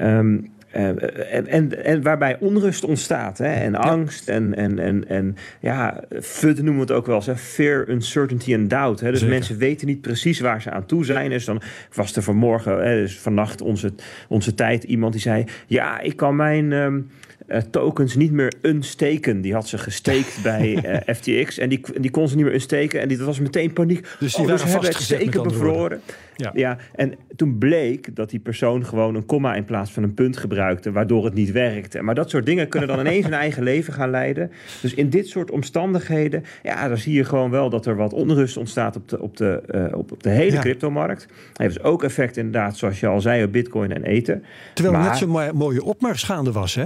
Um, 0.00 0.54
uh, 0.76 1.34
en, 1.34 1.46
en, 1.46 1.84
en, 1.84 2.02
waarbij 2.02 2.36
onrust 2.40 2.84
ontstaat 2.84 3.38
hè? 3.38 3.52
en 3.52 3.74
angst 3.74 4.28
en, 4.28 4.54
en, 4.54 4.78
en, 4.78 5.08
en 5.08 5.36
ja, 5.60 6.04
FUD 6.20 6.56
noemen 6.56 6.74
we 6.74 6.80
het 6.80 6.90
ook 6.90 7.06
wel 7.06 7.16
eens, 7.16 7.26
hè? 7.26 7.36
fear, 7.36 7.88
uncertainty 7.88 8.52
en 8.52 8.68
doubt. 8.68 9.00
Hè? 9.00 9.10
Dus 9.10 9.18
Zeker. 9.18 9.34
mensen 9.34 9.58
weten 9.58 9.86
niet 9.86 10.00
precies 10.00 10.40
waar 10.40 10.62
ze 10.62 10.70
aan 10.70 10.86
toe 10.86 11.04
zijn. 11.04 11.30
Dus 11.30 11.44
dan 11.44 11.62
was 11.92 12.16
er 12.16 12.22
vanmorgen, 12.22 12.84
hè, 12.84 13.00
dus 13.00 13.18
vannacht 13.18 13.60
onze, 13.60 13.92
onze 14.28 14.54
tijd, 14.54 14.84
iemand 14.84 15.12
die 15.12 15.22
zei, 15.22 15.44
ja, 15.66 16.00
ik 16.00 16.16
kan 16.16 16.36
mijn... 16.36 16.72
Um, 16.72 17.10
uh, 17.48 17.56
tokens 17.70 18.14
niet 18.14 18.32
meer 18.32 18.52
unsteken. 18.62 19.40
Die 19.40 19.52
had 19.54 19.68
ze 19.68 19.78
gesteekt 19.78 20.38
bij 20.42 21.00
uh, 21.06 21.14
FTX 21.14 21.58
en 21.58 21.68
die, 21.68 21.80
die 22.00 22.10
kon 22.10 22.28
ze 22.28 22.36
niet 22.36 22.44
meer 22.44 22.54
unsteken. 22.54 23.00
En 23.00 23.08
die, 23.08 23.16
dat 23.16 23.26
was 23.26 23.40
meteen 23.40 23.72
paniek. 23.72 24.06
Dus 24.18 24.34
die 24.34 24.40
oh, 24.44 24.50
waren 24.50 24.64
dus 24.64 24.72
hebben 24.72 24.90
het 24.90 25.00
steken 25.02 25.42
bevroren. 25.42 26.00
Ja. 26.36 26.50
ja, 26.54 26.76
en 26.94 27.14
toen 27.36 27.58
bleek 27.58 28.16
dat 28.16 28.30
die 28.30 28.40
persoon 28.40 28.86
gewoon 28.86 29.14
een 29.14 29.26
komma 29.26 29.54
in 29.54 29.64
plaats 29.64 29.92
van 29.92 30.02
een 30.02 30.14
punt 30.14 30.36
gebruikte, 30.36 30.92
waardoor 30.92 31.24
het 31.24 31.34
niet 31.34 31.52
werkte. 31.52 32.02
Maar 32.02 32.14
dat 32.14 32.30
soort 32.30 32.46
dingen 32.46 32.68
kunnen 32.68 32.88
dan 32.88 32.98
ineens 33.00 33.24
hun 33.24 33.34
eigen 33.34 33.62
leven 33.62 33.92
gaan 33.92 34.10
leiden. 34.10 34.50
Dus 34.82 34.94
in 34.94 35.10
dit 35.10 35.28
soort 35.28 35.50
omstandigheden, 35.50 36.44
ja, 36.62 36.88
dan 36.88 36.98
zie 36.98 37.12
je 37.14 37.24
gewoon 37.24 37.50
wel 37.50 37.70
dat 37.70 37.86
er 37.86 37.96
wat 37.96 38.12
onrust 38.12 38.56
ontstaat 38.56 38.96
op 38.96 39.08
de, 39.08 39.20
op 39.20 39.36
de, 39.36 39.62
uh, 39.74 39.98
op, 39.98 40.12
op 40.12 40.22
de 40.22 40.28
hele 40.30 40.52
Ja. 40.52 40.60
cryptomarkt. 40.60 41.26
Heeft 41.52 41.74
dus 41.74 41.82
ook 41.82 42.02
effect 42.04 42.36
inderdaad, 42.36 42.76
zoals 42.76 43.00
je 43.00 43.06
al 43.06 43.20
zei, 43.20 43.44
op 43.44 43.52
bitcoin 43.52 43.92
en 43.92 44.04
ether. 44.04 44.40
Terwijl 44.74 44.96
Maar- 44.96 45.08
net 45.08 45.16
zo'n 45.18 45.28
mo- 45.28 45.52
mooie 45.52 45.84
opmars 45.84 46.22
gaande 46.22 46.52
was, 46.52 46.74
hè? 46.74 46.84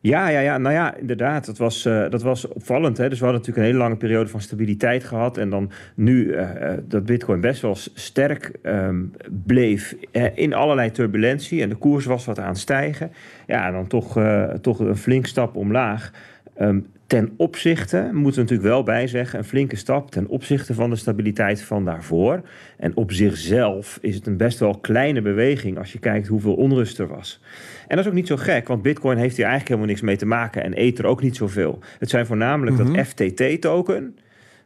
Ja, 0.00 0.28
ja, 0.28 0.40
ja, 0.40 0.58
nou 0.58 0.74
ja, 0.74 0.94
inderdaad. 0.94 1.46
Dat 1.46 1.58
was, 1.58 1.84
eh, 1.84 2.10
dat 2.10 2.22
was 2.22 2.48
opvallend. 2.48 2.96
Hè? 2.96 3.08
Dus 3.08 3.18
we 3.18 3.24
hadden 3.24 3.42
natuurlijk 3.42 3.66
een 3.66 3.72
hele 3.72 3.84
lange 3.84 3.96
periode 3.96 4.30
van 4.30 4.40
stabiliteit 4.40 5.04
gehad. 5.04 5.38
En 5.38 5.50
dan 5.50 5.70
nu 5.94 6.32
eh, 6.32 6.72
eh, 6.72 6.78
dat 6.84 7.04
Bitcoin 7.04 7.40
best 7.40 7.62
wel 7.62 7.74
sterk 7.94 8.52
ehm, 8.62 9.02
bleef 9.28 9.96
in 10.34 10.54
allerlei 10.54 10.90
turbulentie. 10.90 11.62
En 11.62 11.68
de 11.68 11.74
koers 11.74 12.04
was 12.04 12.24
wat 12.24 12.38
aan 12.38 12.48
het 12.48 12.58
stijgen. 12.58 13.12
Ja, 13.46 13.70
dan 13.70 13.86
toch, 13.86 14.20
toch 14.60 14.78
een 14.78 14.96
flink 14.96 15.26
stap 15.26 15.56
omlaag. 15.56 16.12
Ehm, 16.56 16.80
ten 17.06 17.32
opzichte, 17.36 17.96
moeten 18.12 18.34
we 18.34 18.40
natuurlijk 18.40 18.68
wel 18.68 18.82
bij 18.82 19.06
zeggen, 19.06 19.38
een 19.38 19.44
flinke 19.44 19.76
stap 19.76 20.10
ten 20.10 20.26
opzichte 20.26 20.74
van 20.74 20.90
de 20.90 20.96
stabiliteit 20.96 21.62
van 21.62 21.84
daarvoor. 21.84 22.40
En 22.76 22.96
op 22.96 23.12
zichzelf 23.12 23.98
is 24.00 24.14
het 24.14 24.26
een 24.26 24.36
best 24.36 24.58
wel 24.58 24.78
kleine 24.78 25.20
beweging 25.22 25.78
als 25.78 25.92
je 25.92 25.98
kijkt 25.98 26.26
hoeveel 26.26 26.54
onrust 26.54 26.98
er 26.98 27.06
was. 27.08 27.40
En 27.88 27.96
dat 27.96 28.04
is 28.04 28.10
ook 28.10 28.16
niet 28.16 28.26
zo 28.26 28.36
gek, 28.36 28.68
want 28.68 28.82
Bitcoin 28.82 29.16
heeft 29.16 29.36
hier 29.36 29.46
eigenlijk 29.46 29.68
helemaal 29.68 29.88
niks 29.90 30.00
mee 30.00 30.16
te 30.16 30.26
maken 30.26 30.62
en 30.62 30.72
Ether 30.72 31.06
ook 31.06 31.22
niet 31.22 31.36
zoveel. 31.36 31.78
Het 31.98 32.10
zijn 32.10 32.26
voornamelijk 32.26 32.78
Mhm. 32.78 32.92
dat 32.92 33.06
FTT-token, 33.06 34.16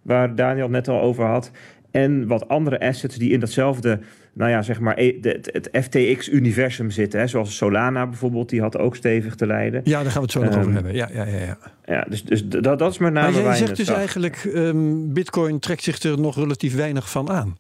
waar 0.02 0.34
Daniel 0.34 0.62
het 0.62 0.72
net 0.72 0.88
al 0.88 1.00
over 1.00 1.24
had. 1.24 1.50
En 1.90 2.26
wat 2.26 2.48
andere 2.48 2.80
assets 2.80 3.16
die 3.16 3.30
in 3.30 3.40
datzelfde, 3.40 3.98
nou 4.32 4.50
ja, 4.50 4.62
zeg 4.62 4.80
maar, 4.80 4.98
e- 4.98 5.18
het, 5.20 5.68
FTX-universum 5.72 6.90
zitten. 6.90 7.20
Hè, 7.20 7.26
zoals 7.26 7.56
Solana 7.56 8.06
bijvoorbeeld, 8.06 8.48
die 8.48 8.60
had 8.60 8.78
ook 8.78 8.96
stevig 8.96 9.34
te 9.34 9.46
lijden. 9.46 9.80
Ja, 9.84 10.02
daar 10.02 10.10
gaan 10.10 10.14
we 10.14 10.20
het 10.20 10.30
zo 10.32 10.42
nog 10.42 10.50
Ehm, 10.50 10.60
over 10.60 10.72
hebben. 10.72 10.94
Ja, 10.94 11.08
ja, 11.12 11.24
ja, 11.26 11.38
ja. 11.38 11.58
Ja, 11.84 12.06
dus, 12.08 12.24
dus 12.24 12.46
dat, 12.48 12.78
dat 12.78 12.90
is 12.90 12.98
met 12.98 13.12
name 13.12 13.32
Maar 13.32 13.42
jij 13.42 13.54
zegt 13.54 13.76
dus 13.76 13.86
zag. 13.86 13.96
eigenlijk, 13.96 14.36
ehm, 14.54 15.12
bitcoin 15.12 15.58
trekt 15.58 15.82
zich 15.82 15.98
er 16.02 16.20
nog 16.20 16.36
relatief 16.36 16.74
weinig 16.76 17.10
van 17.10 17.30
aan. 17.30 17.56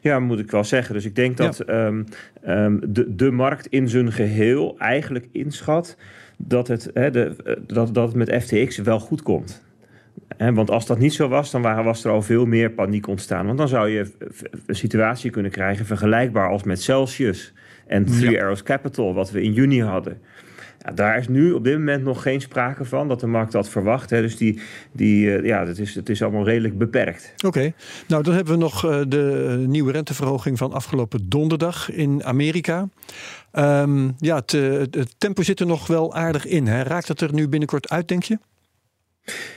Ja, 0.00 0.18
moet 0.20 0.38
ik 0.38 0.50
wel 0.50 0.64
zeggen. 0.64 0.94
Dus 0.94 1.04
ik 1.04 1.14
denk 1.16 1.36
dat 1.36 1.60
ehm, 1.60 2.02
ehm, 2.42 2.78
de, 2.82 3.14
de 3.14 3.30
markt 3.30 3.66
in 3.66 3.88
zijn 3.88 4.12
geheel 4.12 4.74
eigenlijk 4.78 5.26
inschat 5.32 5.96
dat 6.36 6.68
het, 6.68 6.90
hè, 6.94 7.10
de, 7.10 7.36
eh, 7.44 7.54
dat, 7.66 7.94
dat 7.94 8.06
het 8.08 8.16
met 8.16 8.42
FTX 8.42 8.78
wel 8.78 9.00
goed 9.00 9.22
komt. 9.22 9.62
Want 10.38 10.70
als 10.70 10.86
dat 10.86 10.98
niet 10.98 11.14
zo 11.14 11.28
was, 11.28 11.50
dan 11.50 11.62
was 11.62 12.04
er 12.04 12.10
al 12.10 12.22
veel 12.22 12.46
meer 12.46 12.70
paniek 12.70 13.06
ontstaan. 13.06 13.46
Want 13.46 13.58
dan 13.58 13.68
zou 13.68 13.88
je 13.88 14.10
een 14.66 14.74
situatie 14.74 15.30
kunnen 15.30 15.50
krijgen 15.50 15.86
vergelijkbaar 15.86 16.48
als 16.48 16.62
met 16.62 16.82
Celsius 16.82 17.52
en 17.86 18.04
Three 18.04 18.40
Arrows 18.40 18.62
Capital, 18.62 19.14
wat 19.14 19.30
we 19.30 19.42
in 19.42 19.52
juni 19.52 19.82
hadden. 19.82 20.20
Ja, 20.84 20.90
daar 20.92 21.18
is 21.18 21.28
nu 21.28 21.52
op 21.52 21.64
dit 21.64 21.78
moment 21.78 22.04
nog 22.04 22.22
geen 22.22 22.40
sprake 22.40 22.84
van 22.84 23.08
dat 23.08 23.20
de 23.20 23.26
markt 23.26 23.52
dat 23.52 23.68
verwacht. 23.68 24.10
Hè. 24.10 24.20
Dus 24.20 24.36
die, 24.36 24.60
die, 24.92 25.36
eh, 25.36 25.44
ja, 25.44 25.66
het, 25.66 25.78
is, 25.78 25.94
het 25.94 26.08
is 26.08 26.22
allemaal 26.22 26.44
redelijk 26.44 26.78
beperkt. 26.78 27.34
Oké, 27.46 27.72
nou 28.08 28.22
dan 28.22 28.34
hebben 28.34 28.52
we 28.52 28.58
nog 28.58 28.84
eh, 28.84 29.00
de 29.08 29.64
nieuwe 29.66 29.92
renteverhoging 29.92 30.58
van 30.58 30.72
afgelopen 30.72 31.28
donderdag 31.28 31.90
in 31.90 32.24
Amerika. 32.24 32.88
Ehm, 33.50 34.10
ja, 34.18 34.36
het, 34.36 34.54
eh, 34.54 34.78
het 34.90 35.14
tempo 35.18 35.42
zit 35.42 35.60
er 35.60 35.66
nog 35.66 35.86
wel 35.86 36.14
aardig 36.14 36.46
in. 36.46 36.66
Hè? 36.66 36.82
Raakt 36.82 37.08
het 37.08 37.20
er 37.20 37.34
nu 37.34 37.48
binnenkort 37.48 37.88
uit, 37.88 38.08
denk 38.08 38.22
je? 38.22 38.38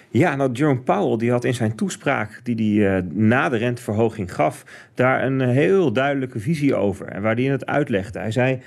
Ja, 0.10 0.36
nou 0.36 0.52
Jerome 0.52 0.80
Powell 0.80 1.18
die 1.18 1.32
had 1.32 1.44
in 1.44 1.54
zijn 1.54 1.76
toespraak 1.76 2.40
die 2.44 2.80
hij 2.80 2.98
eh, 2.98 3.04
na 3.10 3.50
de 3.50 3.58
renteverhoging 3.58 4.34
gaf, 4.34 4.64
daar 4.94 5.24
een 5.26 5.42
eh, 5.42 5.50
heel 5.50 5.94
duidelijke 5.94 6.40
visie 6.40 6.76
over. 6.76 7.06
En 7.08 7.22
waar 7.22 7.36
hij 7.36 7.44
het 7.44 7.66
uitlegde. 7.66 8.20
Hij 8.20 8.32
zei, 8.32 8.60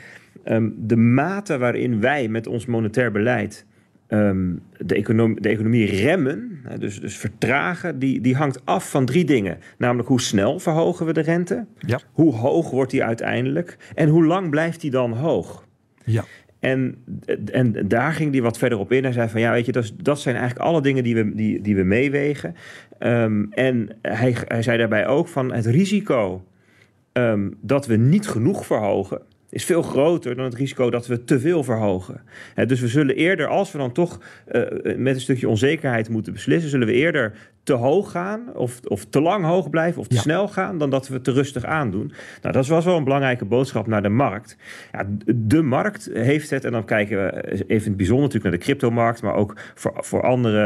ehm, 0.45 0.69
de 0.77 0.97
mate 0.97 1.59
waarin 1.59 2.01
wij 2.01 2.29
met 2.29 2.47
ons 2.47 2.67
monetair 2.67 3.13
beleid 3.13 3.67
ehm, 4.07 4.55
de, 4.79 4.95
economie, 4.95 5.41
de 5.41 5.49
economie 5.49 5.87
remmen, 5.87 6.61
dus, 6.79 7.01
dus 7.01 7.17
vertragen, 7.17 7.99
die, 7.99 8.21
die 8.21 8.35
hangt 8.37 8.67
af 8.67 8.91
van 8.91 9.05
drie 9.05 9.25
dingen. 9.25 9.59
Namelijk 9.79 10.09
hoe 10.09 10.21
snel 10.21 10.59
verhogen 10.59 11.07
we 11.07 11.13
de 11.13 11.21
rente, 11.21 11.67
Ja. 11.79 12.01
hoe 12.13 12.35
hoog 12.35 12.71
wordt 12.71 12.91
die 12.91 13.05
uiteindelijk 13.05 13.77
en 13.95 14.09
hoe 14.09 14.25
lang 14.27 14.51
blijft 14.51 14.81
die 14.81 14.91
dan 14.91 15.13
hoog. 15.13 15.67
Ja. 16.05 16.25
En, 16.61 17.05
en 17.53 17.89
daar 17.89 18.13
ging 18.13 18.33
hij 18.33 18.43
wat 18.43 18.59
verder 18.59 18.79
op 18.79 18.93
in. 18.93 19.03
Hij 19.03 19.13
zei 19.13 19.29
van 19.29 19.41
ja, 19.41 19.53
weet 19.53 19.67
je, 19.67 19.73
dat, 19.73 19.93
dat 19.97 20.21
zijn 20.21 20.37
eigenlijk 20.37 20.67
alle 20.67 20.83
dingen 20.83 21.05
die 21.05 21.15
we, 21.15 21.35
die, 21.35 21.61
die 21.61 21.77
we 21.77 21.83
meewegen. 21.83 22.55
Ehm, 22.99 23.45
en 23.51 23.89
hij, 24.03 24.37
hij 24.47 24.63
zei 24.63 24.79
daarbij 24.79 25.07
ook 25.07 25.29
van 25.29 25.53
het 25.53 25.67
risico 25.67 26.45
ehm, 27.13 27.51
dat 27.61 27.87
we 27.87 27.97
niet 27.97 28.29
genoeg 28.29 28.67
verhogen. 28.67 29.21
Is 29.51 29.65
veel 29.65 29.83
groter 29.83 30.37
dan 30.37 30.45
het 30.45 30.55
risico 30.55 30.91
dat 30.91 31.07
we 31.07 31.25
te 31.25 31.41
veel 31.41 31.65
verhogen. 31.65 32.23
Dus 32.67 32.81
we 32.81 32.89
zullen 32.89 33.17
eerder, 33.17 33.47
als 33.47 33.73
we 33.73 33.79
dan 33.79 33.93
toch 33.93 34.21
eh, 34.47 34.63
met 34.97 35.15
een 35.15 35.21
stukje 35.21 35.49
onzekerheid 35.49 36.09
moeten 36.09 36.33
beslissen, 36.33 36.71
zullen 36.71 36.87
we 36.87 36.93
eerder 36.93 37.33
te 37.63 37.73
hoog 37.73 38.11
gaan, 38.11 38.41
of, 38.55 38.81
of 38.85 39.05
te 39.05 39.21
lang 39.21 39.45
hoog 39.45 39.71
blijven, 39.71 40.01
of 40.01 40.07
te 40.07 40.15
Ja. 40.15 40.21
snel 40.21 40.49
gaan, 40.49 40.79
dan 40.79 40.91
dat 40.91 41.09
we 41.09 41.15
het 41.15 41.25
te 41.25 41.33
rustig 41.33 41.65
aandoen. 41.65 42.13
Nou, 42.43 42.55
dat 42.55 42.67
was 42.67 42.85
wel 42.85 42.97
een 42.97 43.05
belangrijke 43.05 43.45
boodschap 43.45 43.87
naar 43.87 44.03
de 44.03 44.09
markt. 44.09 44.57
Ja, 44.93 45.07
de 45.37 45.63
markt 45.63 46.11
heeft 46.13 46.51
het, 46.51 46.65
en 46.65 46.73
dan 46.73 46.85
kijken 46.85 47.17
we 47.25 47.53
even 47.53 47.67
in 47.67 47.77
het 47.85 47.97
bijzonder 47.97 48.25
natuurlijk 48.25 48.51
naar 48.51 48.53
de 48.61 48.65
cryptomarkt, 48.65 49.23
maar 49.23 49.35
ook 49.35 49.57
voor, 49.75 49.93
voor 49.97 50.23
andere, 50.23 50.61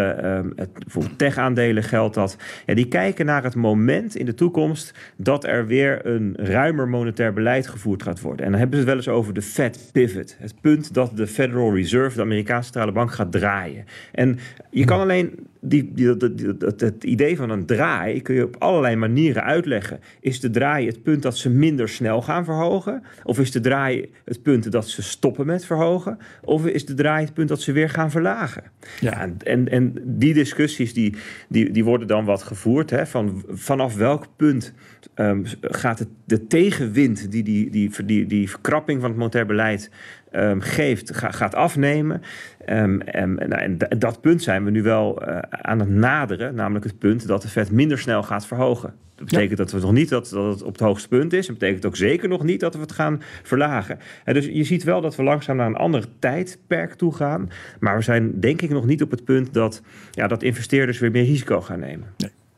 het, 0.56 0.70
voor 0.86 1.16
tech-aandelen 1.16 1.82
geldt 1.82 2.14
dat. 2.14 2.36
Ja, 2.66 2.74
die 2.74 2.88
kijken 2.88 3.26
naar 3.26 3.42
het 3.42 3.54
moment 3.54 4.16
in 4.16 4.26
de 4.26 4.34
toekomst 4.34 4.94
dat 5.16 5.44
er 5.44 5.66
weer 5.66 6.06
een 6.06 6.34
ruimer 6.36 6.88
monetair 6.88 7.32
beleid 7.32 7.66
gevoerd 7.66 8.02
gaat 8.02 8.20
worden. 8.20 8.44
En 8.44 8.50
dan 8.50 8.60
hebben 8.60 8.78
ze 8.78 8.84
het 8.84 8.94
wel 8.94 9.04
eens 9.04 9.18
over 9.20 9.34
de 9.34 9.42
Fed 9.42 9.88
pivot. 9.92 10.36
Het 10.38 10.54
punt 10.60 10.94
dat 10.94 11.16
de 11.16 11.26
Federal 11.26 11.74
Reserve, 11.74 12.16
de 12.16 12.22
Amerikaanse 12.22 12.64
centrale 12.64 12.92
bank, 12.92 13.12
gaat 13.12 13.32
draaien. 13.32 13.84
En 14.12 14.38
je 14.70 14.84
kan 14.84 15.00
alleen 15.00 15.46
die, 15.64 15.90
die, 15.94 16.16
dat, 16.16 16.38
die- 16.38 16.56
dat, 16.56 16.80
het 16.80 17.04
idee 17.04 17.36
van 17.36 17.50
een 17.50 17.66
draai 17.66 18.22
kun 18.22 18.34
je 18.34 18.44
op 18.44 18.56
allerlei 18.58 18.96
manieren 18.96 19.42
uitleggen. 19.44 20.00
Is 20.20 20.40
de 20.40 20.50
draai 20.50 20.86
het 20.86 21.02
punt 21.02 21.22
dat 21.22 21.36
ze 21.36 21.50
minder 21.50 21.88
snel 21.88 22.22
gaan 22.22 22.44
verhogen? 22.44 23.02
Of 23.24 23.38
is 23.38 23.50
de 23.50 23.60
draai 23.60 24.10
het 24.24 24.42
punt 24.42 24.72
dat 24.72 24.88
ze 24.88 25.02
stoppen 25.02 25.46
met 25.46 25.64
verhogen? 25.66 26.18
Of 26.44 26.66
is 26.66 26.84
de 26.86 26.94
draai 26.94 27.24
het 27.24 27.34
punt 27.34 27.48
dat 27.48 27.60
ze 27.60 27.72
weer 27.72 27.88
gaan 27.90 28.10
verlagen? 28.10 28.62
Ja. 29.00 29.10
Ja, 29.14 29.28
en, 29.38 29.68
en 29.68 29.94
die 30.04 30.34
discussies 30.34 30.94
die, 30.94 31.14
die, 31.48 31.70
die 31.70 31.84
worden 31.84 32.06
dan 32.06 32.24
wat 32.24 32.42
gevoerd. 32.42 32.90
Hè, 32.90 33.06
van, 33.06 33.44
vanaf 33.48 33.96
welk 33.96 34.26
punt 34.36 34.72
ehm, 35.14 35.42
gaat 35.60 35.98
het, 35.98 36.08
de 36.24 36.46
tegenwind 36.46 37.30
die 37.30 37.42
die, 37.42 37.70
die, 37.70 37.90
die, 38.04 38.26
die 38.26 38.50
verkrapping 38.50 39.00
van 39.00 39.08
het 39.10 39.18
monetair 39.18 39.46
beleid 39.46 39.90
ehm, 40.34 40.60
geeft, 40.60 41.16
ga- 41.16 41.30
gaat 41.30 41.54
afnemen. 41.54 42.22
Ehm, 42.64 43.00
en, 43.00 43.76
d- 43.78 44.00
dat 44.00 44.20
punt 44.20 44.42
zijn 44.42 44.64
we 44.64 44.70
nu 44.70 44.82
wel 44.82 45.22
eh, 45.22 45.38
aan 45.50 45.78
het 45.80 45.88
naderen. 45.88 46.54
Namelijk 46.54 46.84
het 46.84 46.98
punt 46.98 47.26
dat 47.26 47.42
de 47.42 47.48
Fed 47.48 47.70
minder 47.70 47.98
snel 47.98 48.22
gaat 48.22 48.46
verhogen. 48.46 48.94
Dat 49.16 49.24
betekent 49.30 49.58
dat 49.58 49.72
we 49.72 49.80
nog 49.80 49.92
niet 49.92 50.08
dat, 50.08 50.28
dat 50.28 50.52
het 50.52 50.62
op 50.62 50.72
het 50.72 50.80
hoogste 50.80 51.08
punt 51.08 51.32
is. 51.32 51.46
Dat 51.46 51.58
betekent 51.58 51.86
ook 51.86 51.96
zeker 51.96 52.28
nog 52.28 52.42
niet 52.42 52.60
dat 52.60 52.74
we 52.74 52.80
het 52.80 52.92
gaan 52.92 53.22
verlagen. 53.42 53.98
En 54.24 54.34
dus 54.34 54.46
je 54.46 54.64
ziet 54.64 54.82
wel 54.84 55.00
dat 55.00 55.16
we 55.16 55.22
langzaam 55.22 55.56
naar 55.56 55.66
een 55.66 55.76
ander 55.76 56.04
tijdperk 56.18 56.94
toe 56.94 57.14
gaan. 57.14 57.50
Maar 57.80 57.96
we 57.96 58.02
zijn 58.02 58.40
denk 58.40 58.62
ik 58.62 58.70
nog 58.70 58.86
niet 58.86 59.02
op 59.02 59.10
het 59.10 59.24
punt 59.24 59.54
dat, 59.54 59.82
ja, 60.10 60.26
dat 60.26 60.42
investeerders 60.42 60.98
weer 60.98 61.10
meer 61.10 61.24
risico 61.24 61.60
gaan 61.60 61.80
nemen. 61.80 62.06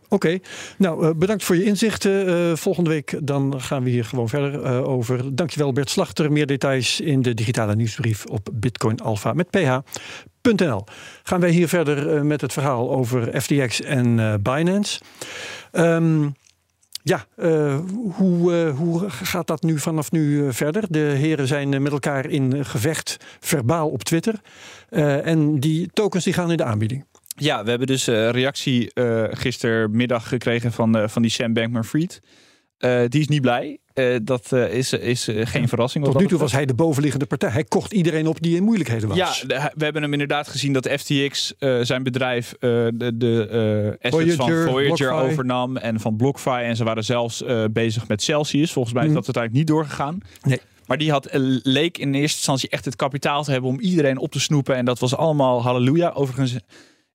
Oké, 0.09 0.39
nou 0.79 1.07
eh, 1.07 1.15
bedankt 1.17 1.45
voor 1.45 1.57
je 1.57 1.65
inzichten. 1.65 2.27
Eh, 2.27 2.57
volgende 2.57 2.91
week 2.91 3.19
dan 3.23 3.61
gaan 3.61 3.83
we 3.83 3.91
hier 3.91 4.05
gewoon 4.05 4.29
verder 4.29 4.63
eh, 4.63 4.89
over. 4.89 5.35
Dankjewel 5.35 5.73
Bert 5.73 5.91
Slachter. 5.91 6.33
Meer 6.33 6.47
details 6.47 7.01
in 7.01 7.23
de 7.23 7.35
digitale 7.35 7.75
nieuwsbrief 7.75 8.25
op 8.25 8.49
Bitcoin 8.53 8.99
met 9.35 9.51
ph.nl. 9.51 10.85
Gaan 11.23 11.41
wij 11.41 11.51
hier 11.51 11.69
verder 11.69 12.27
met 12.27 12.41
het 12.41 12.53
verhaal 12.53 12.91
over 12.91 13.41
FTX 13.41 13.81
en 13.83 14.41
Binance. 14.43 15.01
Ehm, 15.73 16.29
ja, 17.03 17.27
hoe, 18.15 18.73
hoe 18.77 19.05
gaat 19.09 19.47
dat 19.47 19.63
nu 19.63 19.79
vanaf 19.79 20.11
nu 20.11 20.53
verder? 20.53 20.85
De 20.89 20.99
heren 20.99 21.47
zijn 21.47 21.83
met 21.83 21.93
elkaar 21.93 22.27
in 22.27 22.65
gevecht, 22.65 23.17
verbaal 23.41 23.89
op 23.89 24.03
Twitter. 24.03 24.41
En 25.23 25.61
die 25.61 25.91
tokens 25.93 26.25
die 26.25 26.33
gaan 26.33 26.51
in 26.51 26.57
de 26.57 26.65
aanbieding. 26.65 27.05
Ja, 27.37 27.62
we 27.64 27.69
hebben 27.71 27.87
dus 27.87 28.07
een 28.07 28.31
reactie 28.31 28.93
eh, 28.93 29.25
gistermiddag 29.31 30.28
gekregen 30.28 30.73
van, 30.73 30.97
eh, 30.97 31.09
van 31.09 31.23
die 31.23 31.31
Sam 31.31 31.52
Bankman-Fried. 31.52 32.21
Eh, 32.78 33.00
die 33.09 33.21
is 33.21 33.28
niet 33.28 33.40
blij. 33.40 33.78
Eh, 33.95 34.16
dat 34.23 34.52
eh, 34.52 34.73
is, 34.75 34.93
is 34.93 35.28
eh, 35.28 35.47
geen 35.47 35.69
verrassing. 35.69 36.05
Tot 36.05 36.19
nu 36.21 36.26
toe 36.26 36.38
was 36.38 36.52
hij 36.52 36.66
de 36.66 36.75
bovenliggende 36.75 37.26
partij. 37.26 37.50
Hij 37.50 37.64
kocht 37.64 37.93
iedereen 37.93 38.26
op 38.26 38.43
die 38.43 38.57
in 38.57 38.62
moeilijkheden 38.64 39.09
was. 39.09 39.16
Ja, 39.19 39.47
de- 39.47 39.71
we 39.75 39.85
hebben 39.85 40.02
hem 40.02 40.12
inderdaad 40.12 40.49
gezien 40.49 40.73
dat 40.73 40.88
FTX 40.88 41.55
eh, 41.59 41.78
zijn 41.83 42.02
bedrijf 42.02 42.52
eh, 42.52 42.59
de, 42.95 43.11
de 43.14 43.49
eh, 44.00 44.12
assets 44.12 44.35
van 44.35 44.47
Voyager, 44.50 45.09
BlockFi. 45.09 45.31
overnam 45.31 45.76
en 45.76 46.00
van 46.00 46.16
BlockFi. 46.16 46.50
En 46.50 46.76
ze 46.76 46.85
waren 46.85 47.05
zelfs 47.05 47.43
eh, 47.43 47.64
bezig 47.71 48.09
met 48.09 48.23
Celsius. 48.23 48.73
Volgens 48.73 48.95
mij 48.95 49.02
is 49.05 49.09
Mhm. 49.11 49.19
dat 49.19 49.26
uiteindelijk 49.37 49.66
niet 49.66 49.76
doorgegaan. 49.76 50.19
Nee. 50.43 50.61
Maar 50.87 50.99
die 50.99 51.11
had, 51.11 51.26
eh, 51.26 51.40
leek 51.62 51.99
in 51.99 52.14
eerste 52.14 52.37
instantie 52.37 52.69
echt 52.69 52.85
het 52.85 52.97
kapitaal 52.97 53.45
te 53.45 53.50
hebben 53.50 53.71
om 53.71 53.81
iedereen 53.81 54.19
op 54.19 54.31
te 54.31 54.40
snoepen. 54.40 54.76
En 54.76 54.85
dat 54.85 54.99
was 54.99 55.16
allemaal 55.16 55.62
halleluja. 55.62 56.11
Overigens 56.11 56.57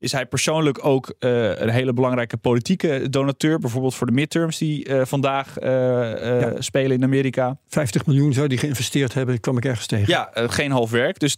is 0.01 0.11
hij 0.11 0.25
persoonlijk 0.25 0.85
ook 0.85 1.13
eh, 1.19 1.59
een 1.59 1.69
hele 1.69 1.93
belangrijke 1.93 2.37
politieke 2.37 3.09
donateur. 3.09 3.59
Bijvoorbeeld 3.59 3.95
voor 3.95 4.07
de 4.07 4.13
midterms 4.13 4.57
die 4.57 4.85
eh, 4.85 5.05
vandaag 5.05 5.57
eh, 5.57 5.69
Ja. 5.71 6.61
spelen 6.61 6.97
in 6.97 7.03
Amerika. 7.03 7.57
50 7.67 8.05
miljoen 8.05 8.33
zou 8.33 8.47
die 8.47 8.57
geïnvesteerd 8.57 9.13
hebben, 9.13 9.39
kwam 9.39 9.57
ik 9.57 9.65
ergens 9.65 9.85
tegen. 9.87 10.07
Ja, 10.07 10.29
geen 10.33 10.71
half 10.71 10.91
werk. 10.91 11.19
Dus 11.19 11.37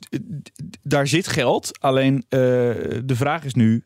daar 0.82 1.08
zit 1.08 1.28
geld. 1.28 1.80
Alleen 1.80 2.26
de 2.30 3.04
vraag 3.16 3.44
is 3.44 3.54
nu: 3.54 3.84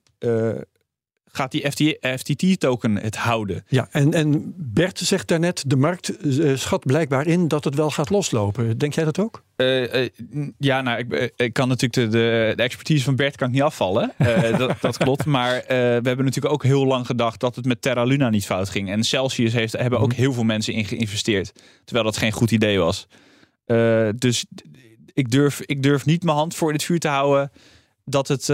gaat 1.25 1.51
die 1.51 1.97
FTT-token 2.17 2.95
het 2.95 3.15
houden? 3.15 3.63
Ja, 3.67 3.87
en, 3.91 4.13
en 4.13 4.53
Bert 4.57 4.99
zegt 4.99 5.27
daarnet, 5.27 5.63
de 5.67 5.75
markt 5.75 6.13
schat 6.55 6.85
blijkbaar 6.85 7.27
in 7.27 7.47
dat 7.47 7.63
het 7.63 7.75
wel 7.75 7.89
gaat 7.89 8.09
loslopen. 8.09 8.77
Denk 8.77 8.93
jij 8.93 9.05
dat 9.05 9.19
ook? 9.19 9.43
Eh, 9.57 10.03
eh, 10.03 10.09
ja, 10.57 10.81
nou, 10.81 10.99
ik, 10.99 11.13
eh, 11.13 11.27
ik 11.45 11.53
kan 11.53 11.67
natuurlijk 11.67 12.11
de, 12.11 12.17
de, 12.17 12.53
de 12.55 12.63
expertise 12.63 13.03
van 13.03 13.15
Bert 13.15 13.35
kan 13.35 13.47
ik 13.47 13.53
niet 13.53 13.63
afvallen. 13.63 14.13
Dat, 14.57 14.81
dat 14.81 14.97
klopt. 14.97 15.25
Maar 15.25 15.63
we 15.67 15.73
hebben 15.73 16.25
natuurlijk 16.25 16.53
ook 16.53 16.63
heel 16.63 16.85
lang 16.85 17.05
gedacht 17.05 17.39
dat 17.39 17.55
het 17.55 17.65
met 17.65 17.81
Terra 17.81 18.03
Luna 18.03 18.29
niet 18.29 18.45
fout 18.45 18.69
ging. 18.69 18.89
En 18.89 19.03
Celsius 19.03 19.53
heeft, 19.53 19.73
hebben 19.77 19.99
ook 19.99 20.13
heel 20.13 20.33
veel 20.33 20.43
mensen 20.43 20.73
in 20.73 20.85
geïnvesteerd. 20.85 21.51
Terwijl 21.83 22.05
dat 22.05 22.17
geen 22.17 22.31
goed 22.31 22.51
idee 22.51 22.79
was. 22.79 23.07
Dus 24.15 24.45
ik 25.13 25.31
durf, 25.31 25.61
ik 25.61 25.83
durf 25.83 26.05
niet 26.05 26.23
mijn 26.23 26.37
hand 26.37 26.55
voor 26.55 26.67
in 26.67 26.75
het 26.75 26.83
vuur 26.83 26.99
te 26.99 27.07
houden 27.07 27.51
dat, 28.05 28.27
het, 28.27 28.45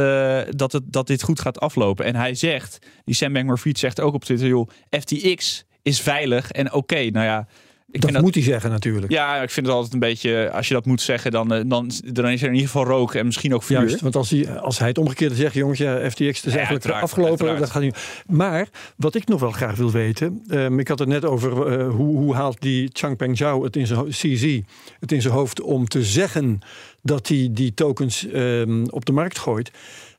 dat, 0.58 0.72
het, 0.72 0.84
dat 0.86 1.08
dit 1.08 1.24
goed 1.24 1.40
gaat 1.40 1.60
aflopen. 1.60 2.06
En 2.06 2.16
hij 2.16 2.36
zegt, 2.36 2.80
die 3.04 3.16
Sam 3.16 3.34
Bankman-Fried 3.34 3.80
zegt 3.80 4.02
ook 4.02 4.14
op 4.14 4.24
Twitter, 4.24 4.48
joh, 4.48 4.70
FTX 4.90 5.66
is 5.82 6.02
veilig 6.02 6.52
en 6.52 6.74
oké. 6.74 7.10
Nou 7.10 7.26
ja, 7.26 7.48
Ik 7.94 8.02
dat, 8.02 8.22
moet 8.22 8.36
hij 8.36 8.44
zeggen 8.44 8.70
natuurlijk. 8.70 9.12
Ja, 9.12 9.42
ik 9.42 9.50
vind 9.50 9.66
het 9.66 9.76
altijd 9.76 9.94
een 9.94 10.00
beetje, 10.00 10.52
als 10.52 10.68
je 10.68 10.74
dat 10.74 10.86
moet 10.86 11.02
zeggen, 11.02 11.32
dan, 11.32 11.54
eh, 11.54 11.62
dan, 11.66 11.92
dan 12.06 12.30
is 12.30 12.42
er 12.42 12.48
in 12.48 12.54
ieder 12.54 12.70
geval 12.70 12.86
rook 12.86 13.14
en 13.14 13.26
misschien 13.26 13.54
ook 13.54 13.64
vuur. 13.64 13.78
Juist, 13.78 14.02
want 14.02 14.16
als 14.16 14.30
hij, 14.30 14.60
als 14.60 14.80
hij 14.80 14.88
het 14.88 14.98
omgekeerde 14.98 15.36
zegt, 15.36 15.54
jongens, 15.54 15.80
ja, 15.80 16.10
FTX 16.10 16.46
is 16.46 16.56
eigenlijk 16.56 16.86
afgelopen. 16.86 17.30
uiteraard. 17.30 17.60
Dat 17.60 17.70
gaat 17.70 17.82
niet. 17.82 17.98
Maar 18.28 18.68
wat 18.96 19.16
ik 19.16 19.28
nog 19.28 19.40
wel 19.40 19.52
graag 19.52 19.76
wil 19.76 19.92
weten, 19.92 20.44
ehm, 20.48 20.80
ik 20.80 20.88
had 20.88 21.00
het 21.00 21.08
net 21.08 21.26
over 21.26 21.68
eh, 21.68 21.90
hoe, 21.90 22.18
hoe 22.18 22.36
haalt 22.36 22.62
die 22.62 22.90
Changpeng 22.94 23.38
Zhao 23.38 23.64
het 23.64 23.76
in 23.76 23.88
zijn 23.88 24.08
CZ 24.10 24.60
het 25.00 25.12
in 25.12 25.22
zijn 25.22 25.34
hoofd 25.34 25.62
om 25.62 25.88
te 25.88 26.04
zeggen 26.04 26.60
dat 27.02 27.28
hij 27.28 27.50
die 27.52 27.74
tokens 27.74 28.28
ehm, 28.28 28.86
op 28.86 29.06
de 29.06 29.12
markt 29.12 29.40
gooit. 29.40 29.72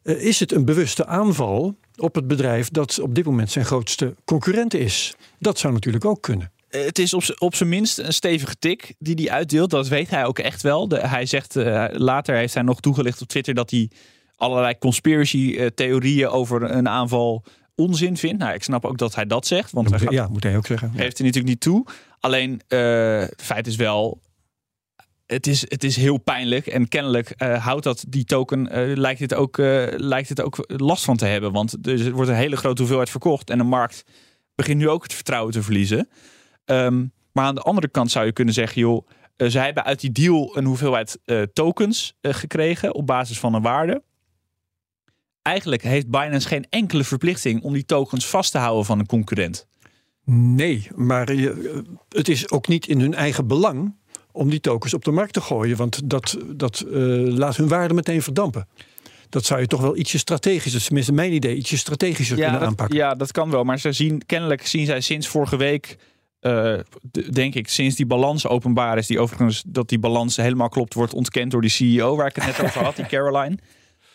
Eh, 0.02 0.24
is 0.24 0.40
het 0.40 0.52
een 0.52 0.64
bewuste 0.64 1.06
aanval 1.06 1.76
op 1.96 2.14
het 2.14 2.26
bedrijf 2.26 2.68
dat 2.68 3.00
op 3.00 3.14
dit 3.14 3.24
moment 3.24 3.50
zijn 3.50 3.64
grootste 3.64 4.14
concurrent 4.24 4.74
is? 4.74 5.16
Dat 5.38 5.58
zou 5.58 5.72
natuurlijk 5.72 6.04
ook 6.04 6.22
kunnen. 6.22 6.52
Het 6.76 6.98
is 6.98 7.14
op, 7.14 7.22
op 7.38 7.54
zijn 7.54 7.68
minst 7.68 7.98
een 7.98 8.12
stevige 8.12 8.56
tik 8.58 8.94
die 8.98 9.14
hij 9.14 9.30
uitdeelt. 9.30 9.70
Dat 9.70 9.88
weet 9.88 10.10
hij 10.10 10.24
ook 10.24 10.38
echt 10.38 10.62
wel. 10.62 10.88
De, 10.88 11.06
hij 11.06 11.26
zegt 11.26 11.56
eh, 11.56 11.84
later 11.90 12.36
heeft 12.36 12.54
hij 12.54 12.62
nog 12.62 12.80
toegelicht 12.80 13.20
op 13.22 13.28
Twitter 13.28 13.54
dat 13.54 13.70
hij 13.70 13.90
allerlei 14.36 14.78
conspiracy 14.78 15.54
eh, 15.58 15.66
theorieën 15.66 16.28
over 16.28 16.62
een 16.62 16.88
aanval 16.88 17.44
onzin 17.74 18.16
vindt. 18.16 18.38
Nou, 18.38 18.54
ik 18.54 18.62
snap 18.62 18.84
ook 18.84 18.98
dat 18.98 19.14
hij 19.14 19.26
dat 19.26 19.46
zegt, 19.46 19.70
want 19.70 19.88
hij 19.90 19.98
Moet- 19.98 20.08
gaat- 20.08 20.16
ja, 20.18 20.28
moet 20.28 20.42
hij 20.42 20.56
ook 20.56 20.66
zeggen. 20.66 20.88
geeft 20.88 21.18
hij 21.18 21.26
natuurlijk 21.26 21.46
niet 21.46 21.60
toe. 21.60 21.86
Alleen 22.20 22.60
eh, 22.68 23.18
het 23.18 23.42
feit 23.42 23.66
is 23.66 23.76
wel. 23.76 24.20
Het 25.26 25.46
is, 25.46 25.60
het 25.60 25.84
is 25.84 25.96
heel 25.96 26.18
pijnlijk 26.18 26.66
en 26.66 26.88
kennelijk 26.88 27.32
houdt 27.58 27.84
dat 27.84 28.04
die 28.08 28.24
token, 28.24 28.68
lijkt, 28.98 29.20
het 29.20 29.34
ook, 29.34 29.56
lijkt 29.96 30.28
het 30.28 30.40
ook 30.40 30.64
last 30.66 31.04
van 31.04 31.16
te 31.16 31.26
hebben. 31.26 31.52
Want 31.52 31.86
er 31.86 32.12
wordt 32.12 32.30
een 32.30 32.36
hele 32.36 32.56
grote 32.56 32.78
hoeveelheid 32.78 33.10
verkocht 33.10 33.50
en 33.50 33.58
de 33.58 33.64
markt 33.64 34.04
begint 34.54 34.78
nu 34.78 34.88
ook 34.88 35.02
het 35.02 35.12
vertrouwen 35.14 35.52
te 35.52 35.62
verliezen. 35.62 36.08
Ehm, 36.64 37.04
maar 37.32 37.44
aan 37.44 37.54
de 37.54 37.60
andere 37.60 37.88
kant 37.88 38.10
zou 38.10 38.26
je 38.26 38.32
kunnen 38.32 38.54
zeggen, 38.54 38.80
joh, 38.80 39.06
eh, 39.36 39.48
zij 39.48 39.64
hebben 39.64 39.84
uit 39.84 40.00
die 40.00 40.12
deal 40.12 40.56
een 40.56 40.64
hoeveelheid 40.64 41.18
eh, 41.24 41.42
tokens 41.42 42.14
eh, 42.20 42.34
gekregen 42.34 42.94
op 42.94 43.06
basis 43.06 43.38
van 43.38 43.54
een 43.54 43.62
waarde. 43.62 44.02
Eigenlijk 45.42 45.82
heeft 45.82 46.10
Binance 46.10 46.48
geen 46.48 46.66
enkele 46.70 47.04
verplichting 47.04 47.62
om 47.62 47.72
die 47.72 47.84
tokens 47.84 48.26
vast 48.26 48.52
te 48.52 48.58
houden 48.58 48.84
van 48.84 48.98
een 48.98 49.06
concurrent. 49.06 49.66
Nee, 50.24 50.88
maar 50.94 51.34
je, 51.34 51.82
het 52.08 52.28
is 52.28 52.50
ook 52.50 52.68
niet 52.68 52.86
in 52.86 53.00
hun 53.00 53.14
eigen 53.14 53.46
belang 53.46 53.94
om 54.32 54.50
die 54.50 54.60
tokens 54.60 54.94
op 54.94 55.04
de 55.04 55.10
markt 55.10 55.32
te 55.32 55.40
gooien. 55.40 55.76
Want 55.76 56.10
dat, 56.10 56.38
dat 56.46 56.80
eh, 56.80 56.92
laat 57.22 57.56
hun 57.56 57.68
waarde 57.68 57.94
meteen 57.94 58.22
verdampen. 58.22 58.68
Dat 59.28 59.44
zou 59.44 59.60
je 59.60 59.66
toch 59.66 59.80
wel 59.80 59.96
ietsje 59.96 60.18
strategischer, 60.18 60.82
tenminste 60.82 61.12
mijn 61.12 61.32
idee, 61.32 61.56
ietsje 61.56 61.78
strategischer 61.78 62.36
kunnen 62.36 62.60
dat, 62.60 62.68
aanpakken. 62.68 62.96
ja, 62.96 63.14
dat 63.14 63.32
kan 63.32 63.50
wel. 63.50 63.64
Maar 63.64 63.78
ze 63.78 63.92
zien, 63.92 64.26
kennelijk 64.26 64.66
zien 64.66 64.86
zij 64.86 65.00
sinds 65.00 65.28
vorige 65.28 65.56
week, 65.56 65.96
eh, 66.44 66.78
denk 67.30 67.54
ik, 67.54 67.68
sinds 67.68 67.96
die 67.96 68.06
balans 68.06 68.46
openbaar 68.46 68.98
is, 68.98 69.06
die 69.06 69.20
overigens 69.20 69.62
dat 69.66 69.88
die 69.88 69.98
balans 69.98 70.36
helemaal 70.36 70.68
klopt, 70.68 70.94
wordt 70.94 71.14
ontkend 71.14 71.50
door 71.50 71.60
die 71.60 71.70
CEO 71.70 72.16
waar 72.16 72.26
ik 72.26 72.36
het 72.36 72.46
net 72.46 72.62
over 72.62 72.84
had, 72.84 72.96
die 72.96 73.06
Caroline. 73.06 73.58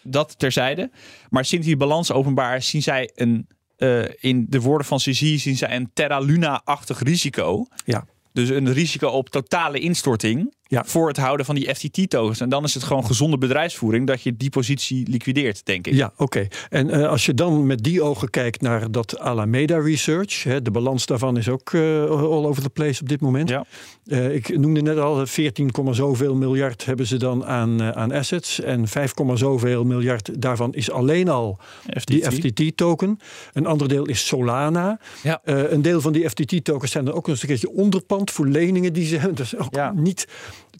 Dat 0.03 0.39
terzijde. 0.39 0.91
Maar 1.29 1.45
sinds 1.45 1.65
die 1.65 1.77
balans 1.77 2.11
openbaar 2.11 2.55
is, 2.55 2.69
zien 2.69 2.81
zij 2.81 3.11
een, 3.15 3.47
eh, 3.77 4.03
in 4.19 4.45
de 4.49 4.61
woorden 4.61 4.87
van 4.87 4.97
CZ, 4.97 5.35
zien 5.35 5.57
zij 5.57 5.75
een 5.75 5.89
Terra 5.93 6.19
Luna-achtig 6.19 7.03
risico. 7.03 7.65
Ja. 7.85 8.05
Dus 8.33 8.49
een 8.49 8.73
risico 8.73 9.07
op 9.07 9.29
totale 9.29 9.79
instorting 9.79 10.53
Ja. 10.69 10.83
voor 10.85 11.07
het 11.07 11.17
houden 11.17 11.45
van 11.45 11.55
die 11.55 11.75
FTT-tokens. 11.75 12.39
En 12.39 12.49
dan 12.49 12.63
is 12.63 12.73
het 12.73 12.83
gewoon 12.83 13.05
gezonde 13.05 13.37
bedrijfsvoering 13.37 14.07
dat 14.07 14.21
je 14.21 14.37
die 14.37 14.49
positie 14.49 15.09
liquideert, 15.09 15.65
denk 15.65 15.87
ik. 15.87 15.93
Ja, 15.93 16.11
oké. 16.17 16.47
En 16.69 16.89
eh, 16.89 17.07
als 17.07 17.25
je 17.25 17.33
dan 17.33 17.65
met 17.65 17.83
die 17.83 18.01
ogen 18.01 18.29
kijkt 18.29 18.61
naar 18.61 18.91
dat 18.91 19.19
Alameda 19.19 19.77
Research, 19.77 20.43
hè, 20.43 20.61
de 20.61 20.71
balans 20.71 21.05
daarvan 21.05 21.37
is 21.37 21.49
ook 21.49 21.73
eh, 21.73 21.81
all 22.09 22.45
over 22.45 22.61
the 22.63 22.69
place 22.69 23.01
op 23.01 23.09
dit 23.09 23.21
moment. 23.21 23.49
Ja. 23.49 23.65
Eh, 24.05 24.35
ik 24.35 24.57
noemde 24.57 24.81
net 24.81 24.97
al, 24.97 25.25
14, 25.27 25.71
komma 25.71 25.93
zoveel 25.93 26.35
miljard 26.35 26.85
hebben 26.85 27.07
ze 27.07 27.17
dan 27.17 27.45
aan, 27.45 27.83
aan 27.95 28.11
assets. 28.11 28.61
En 28.61 28.87
5, 28.87 29.13
komma 29.13 29.35
zoveel 29.35 29.83
miljard 29.83 30.41
daarvan 30.41 30.73
is 30.73 30.91
alleen 30.91 31.29
al 31.29 31.59
die 32.03 32.31
FTT-token. 32.31 33.19
Een 33.53 33.65
ander 33.65 33.87
deel 33.87 34.05
is 34.05 34.27
Solana. 34.27 34.99
Ja. 35.23 35.41
Een 35.43 35.81
deel 35.81 36.01
van 36.01 36.13
die 36.13 36.29
FTT-tokens 36.29 36.91
zijn 36.91 37.05
dan 37.05 37.13
ook 37.13 37.19
nog 37.21 37.29
eens 37.29 37.41
een 37.41 37.47
keertje 37.47 37.71
onderpand 37.71 38.31
voor 38.31 38.47
leningen 38.47 38.93
die 38.93 39.05
ze 39.05 39.15
hebben. 39.17 39.35
Dat 39.35 39.45
is 39.45 39.57
ook 39.57 39.75
Ja. 39.75 39.91
niet 39.95 40.27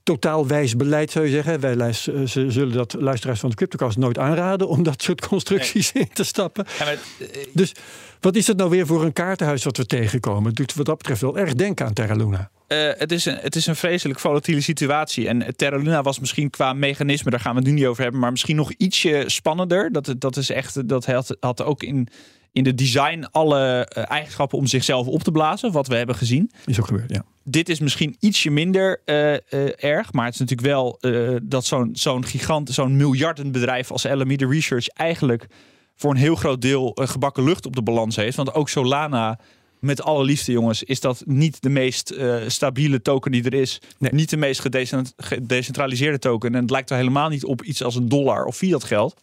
totaal 0.03 0.47
wijs 0.47 0.75
beleid, 0.75 1.11
zou 1.11 1.25
je 1.25 1.31
zeggen. 1.31 1.59
Wij 1.59 1.77
eh, 1.77 1.93
ze 2.25 2.45
zullen 2.47 2.73
dat 2.73 2.95
luisteraars 2.99 3.39
van 3.39 3.49
de 3.49 3.55
Cryptocast 3.55 3.97
nooit 3.97 4.17
aanraden 4.17 4.67
om 4.67 4.83
dat 4.83 5.01
soort 5.01 5.27
constructies 5.27 5.91
in 5.91 6.09
te 6.13 6.23
stappen. 6.23 6.65
Ja, 6.79 6.85
maar, 6.85 6.93
eh, 6.93 7.27
Dus 7.53 7.71
wat 8.19 8.35
is 8.35 8.47
het 8.47 8.57
nou 8.57 8.69
weer 8.69 8.85
voor 8.85 9.03
een 9.03 9.13
kaartenhuis 9.13 9.63
wat 9.63 9.77
we 9.77 9.85
tegenkomen? 9.85 10.43
Het 10.43 10.55
doet 10.55 10.73
wat 10.73 10.85
dat 10.85 10.97
betreft 10.97 11.21
wel 11.21 11.37
erg 11.37 11.53
denken 11.53 11.85
aan 11.85 11.93
Terra 11.93 12.15
Luna. 12.15 12.49
Eh, 12.67 12.89
het, 12.97 13.11
is 13.11 13.25
een, 13.25 13.37
het 13.41 13.55
is 13.55 13.67
een 13.67 13.75
vreselijk 13.75 14.19
volatiele 14.19 14.61
situatie. 14.61 15.27
En 15.27 15.55
Terra 15.55 15.77
Luna 15.77 16.01
was 16.01 16.19
misschien 16.19 16.49
qua 16.49 16.73
mechanisme, 16.73 17.31
daar 17.31 17.39
gaan 17.39 17.53
we 17.53 17.59
het 17.59 17.67
nu 17.67 17.73
niet 17.73 17.85
over 17.85 18.03
hebben, 18.03 18.21
maar 18.21 18.31
misschien 18.31 18.55
nog 18.55 18.71
ietsje 18.71 19.23
spannender. 19.25 19.91
Dat, 19.91 20.15
dat 20.17 20.37
is 20.37 20.49
echt, 20.49 20.89
dat 20.89 21.05
had, 21.05 21.37
had 21.39 21.63
ook 21.63 21.83
in, 21.83 22.07
in 22.51 22.63
de 22.63 22.75
design 22.75 23.27
alle 23.31 23.85
eigenschappen 23.89 24.57
om 24.57 24.67
zichzelf 24.67 25.07
op 25.07 25.23
te 25.23 25.31
blazen, 25.31 25.71
wat 25.71 25.87
we 25.87 25.95
hebben 25.95 26.15
gezien. 26.15 26.51
Is 26.65 26.79
ook 26.79 26.87
gebeurd, 26.87 27.09
ja. 27.09 27.23
Dit 27.49 27.69
is 27.69 27.79
misschien 27.79 28.15
ietsje 28.19 28.49
minder 28.49 29.01
eh, 29.05 29.33
eh, 29.33 29.39
erg, 29.77 30.13
maar 30.13 30.25
het 30.25 30.33
is 30.33 30.39
natuurlijk 30.39 30.67
wel 30.67 30.97
eh, 30.99 31.35
dat 31.43 31.65
zo'n 31.65 31.89
zo'n 31.93 32.25
gigant, 32.25 32.69
zo'n 32.69 32.97
miljardenbedrijf 32.97 33.91
als 33.91 34.05
Alameda 34.05 34.47
Research 34.47 34.87
eigenlijk 34.87 35.47
voor 35.95 36.11
een 36.11 36.17
heel 36.17 36.35
groot 36.35 36.61
deel 36.61 36.91
gebakken 36.95 37.43
lucht 37.43 37.65
op 37.65 37.75
de 37.75 37.81
balans 37.81 38.15
heeft. 38.15 38.35
Want 38.35 38.53
ook 38.53 38.69
Solana, 38.69 39.39
met 39.79 40.01
alle 40.01 40.23
liefde 40.23 40.51
jongens, 40.51 40.83
is 40.83 40.99
dat 40.99 41.23
niet 41.25 41.61
de 41.61 41.69
meest 41.69 42.15
stabiele 42.47 43.01
token 43.01 43.31
die 43.31 43.43
er 43.43 43.53
is. 43.53 43.81
Nee. 43.97 44.11
Niet 44.13 44.29
de 44.29 44.37
meest 44.37 44.59
gedecent- 44.59 45.13
gedecentraliseerde 45.17 46.19
token. 46.19 46.55
En 46.55 46.61
het 46.61 46.69
lijkt 46.69 46.89
er 46.89 46.97
helemaal 46.97 47.29
niet 47.29 47.45
op 47.45 47.63
iets 47.63 47.83
als 47.83 47.95
een 47.95 48.09
dollar 48.09 48.45
of 48.45 48.55
fiat 48.55 48.83
geld. 48.83 49.19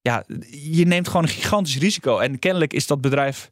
Ja, 0.00 0.24
je 0.50 0.86
neemt 0.86 1.06
gewoon 1.06 1.22
een 1.22 1.28
gigantisch 1.28 1.78
risico. 1.78 2.18
En 2.18 2.38
kennelijk 2.38 2.72
is 2.72 2.86
dat 2.86 3.00
bedrijf... 3.00 3.48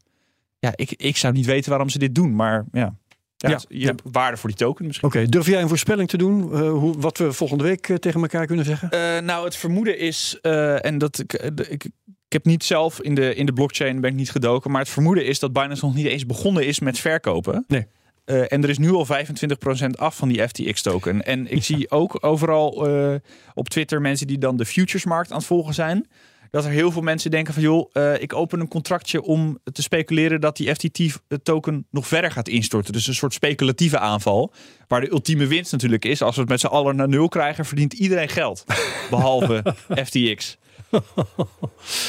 Ja, 0.59 0.73
ik, 0.75 0.93
ik 0.97 1.17
zou 1.17 1.33
niet 1.33 1.47
weten 1.47 1.71
waarom 1.71 1.89
ze 1.89 1.99
dit 1.99 2.15
doen, 2.15 2.35
maar 2.35 2.65
ja. 2.73 2.95
Ja, 3.43 3.49
Ja, 3.51 3.61
je 3.69 3.79
ja. 3.81 3.87
hebt 3.87 4.03
waarde 4.13 4.37
voor 4.37 4.49
die 4.49 4.59
token 4.59 4.87
misschien. 4.87 5.09
Oké, 5.09 5.27
durf 5.29 5.47
jij 5.47 5.63
een 5.63 5.69
voorspelling 5.69 6.09
te 6.09 6.17
doen? 6.17 6.53
eh, 6.53 6.71
hoe, 6.71 6.95
wat 6.99 7.19
we 7.19 7.33
volgende 7.33 7.65
week 7.65 7.89
eh, 7.89 7.97
tegen 7.97 8.21
elkaar 8.21 8.47
kunnen 8.47 8.65
zeggen? 8.65 8.91
Eh, 8.91 9.23
nou, 9.23 9.45
het 9.45 9.57
vermoeden 9.57 9.99
is, 9.99 10.39
eh, 10.43 10.85
en 10.85 10.99
dat 10.99 11.19
ik, 11.19 11.33
ik, 11.69 11.85
ik 12.27 12.33
heb 12.33 12.45
niet 12.45 12.65
zelf 12.65 13.01
in 13.01 13.15
de, 13.15 13.35
in 13.35 13.47
de 13.47 13.53
blockchain 13.53 14.01
ben 14.01 14.11
ik 14.11 14.17
niet 14.17 14.31
gedoken, 14.31 14.71
maar 14.71 14.81
het 14.81 14.91
vermoeden 14.91 15.27
is 15.27 15.39
dat 15.39 15.53
Binance 15.53 15.85
nog 15.85 15.95
niet 15.95 16.07
eens 16.07 16.27
begonnen 16.27 16.67
is 16.67 16.81
met 16.81 16.99
verkopen. 16.99 17.65
Nee. 17.69 17.87
Eh, 18.25 18.53
en 18.53 18.63
er 18.63 18.69
is 18.69 18.79
nu 18.79 18.91
al 18.93 19.07
25% 19.07 19.91
af 19.99 20.17
van 20.17 20.29
die 20.29 20.49
FTX-token. 20.49 21.25
En 21.25 21.53
ik 21.53 21.65
zie 21.65 21.91
ook 21.91 22.25
overal 22.25 22.89
eh, 22.89 23.15
op 23.55 23.69
Twitter 23.69 24.01
mensen 24.01 24.27
die 24.27 24.39
dan 24.39 24.57
de 24.57 24.65
futuresmarkt 24.67 25.31
aan 25.31 25.37
het 25.37 25.47
volgen 25.47 25.75
zijn. 25.75 26.09
Dat 26.51 26.65
er 26.65 26.71
heel 26.71 26.91
veel 26.91 27.03
mensen 27.03 27.31
denken 27.31 27.55
van 27.55 27.63
joh, 27.63 27.91
eh, 27.93 28.23
ik 28.23 28.35
open 28.35 28.61
een 28.61 28.69
contractje 28.69 29.23
om 29.23 29.59
te 29.73 29.83
speculeren 29.83 30.41
dat 30.41 30.57
die 30.57 30.75
FTT-token 30.75 31.87
nog 31.91 32.07
verder 32.07 32.31
gaat 32.31 32.49
instorten. 32.49 32.93
Dus 32.93 33.07
een 33.07 33.15
soort 33.15 33.33
speculatieve 33.33 33.99
aanval. 33.99 34.53
Waar 34.89 35.01
de 35.01 35.11
ultieme 35.11 35.47
winst 35.47 35.73
natuurlijk 35.73 36.05
is. 36.05 36.23
Als 36.23 36.35
we 36.35 36.41
het 36.41 36.51
met 36.51 36.61
z'n 36.61 36.67
allen 36.67 36.97
naar 36.97 37.09
nul 37.09 37.29
krijgen, 37.29 37.65
verdient 37.65 37.93
iedereen 37.93 38.29
geld. 38.29 38.65
Behalve 39.11 39.75
FTX. 40.05 40.59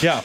Ja, 0.01 0.23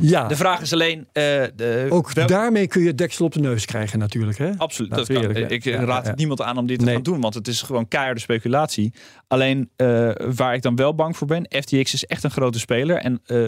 Ja, 0.00 0.26
de 0.28 0.36
vraag 0.36 0.60
is 0.60 0.72
alleen... 0.72 0.98
eh, 1.12 1.22
de, 1.56 1.86
ook 1.88 2.12
wel- 2.12 2.26
daarmee 2.26 2.66
kun 2.66 2.82
je 2.82 2.94
deksel 2.94 3.24
op 3.24 3.32
de 3.32 3.40
neus 3.40 3.64
krijgen 3.64 3.98
natuurlijk. 3.98 4.38
Hè? 4.38 4.50
Absoluut. 4.56 4.94
Dat 4.94 5.06
kan. 5.06 5.36
Ik 5.36 5.64
Ja, 5.64 5.84
raad 5.84 6.06
ja, 6.06 6.14
niemand 6.14 6.42
aan 6.42 6.56
om 6.58 6.66
dit 6.66 6.78
te 6.78 6.84
Nee. 6.84 6.94
gaan 6.94 7.02
doen, 7.02 7.20
want 7.20 7.34
het 7.34 7.48
is 7.48 7.62
gewoon 7.62 7.88
keiharde 7.88 8.20
speculatie. 8.20 8.92
Alleen 9.26 9.70
eh, 9.76 10.10
waar 10.34 10.54
ik 10.54 10.62
dan 10.62 10.76
wel 10.76 10.94
bang 10.94 11.16
voor 11.16 11.26
ben, 11.26 11.46
FTX 11.48 11.94
is 11.94 12.04
echt 12.04 12.24
een 12.24 12.30
grote 12.30 12.58
speler. 12.58 12.96
En 12.96 13.20
eh, 13.26 13.42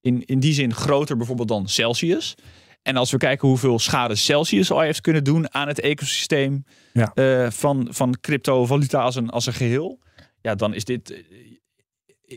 in, 0.00 0.24
in 0.24 0.40
die 0.40 0.52
zin 0.52 0.74
groter 0.74 1.16
bijvoorbeeld 1.16 1.48
dan 1.48 1.68
Celsius. 1.68 2.34
En 2.82 2.96
als 2.96 3.10
we 3.10 3.16
kijken 3.16 3.48
hoeveel 3.48 3.78
schade 3.78 4.14
Celsius 4.14 4.70
al 4.70 4.80
heeft 4.80 5.00
kunnen 5.00 5.24
doen 5.24 5.54
aan 5.54 5.68
het 5.68 5.80
ecosysteem 5.80 6.64
van, 7.48 7.86
van 7.90 8.16
cryptovaluta 8.20 9.00
als 9.00 9.14
een, 9.16 9.30
als 9.30 9.46
een 9.46 9.52
geheel. 9.52 9.98
Ja, 10.42 10.54
dan 10.54 10.74
is 10.74 10.84
dit. 10.84 11.24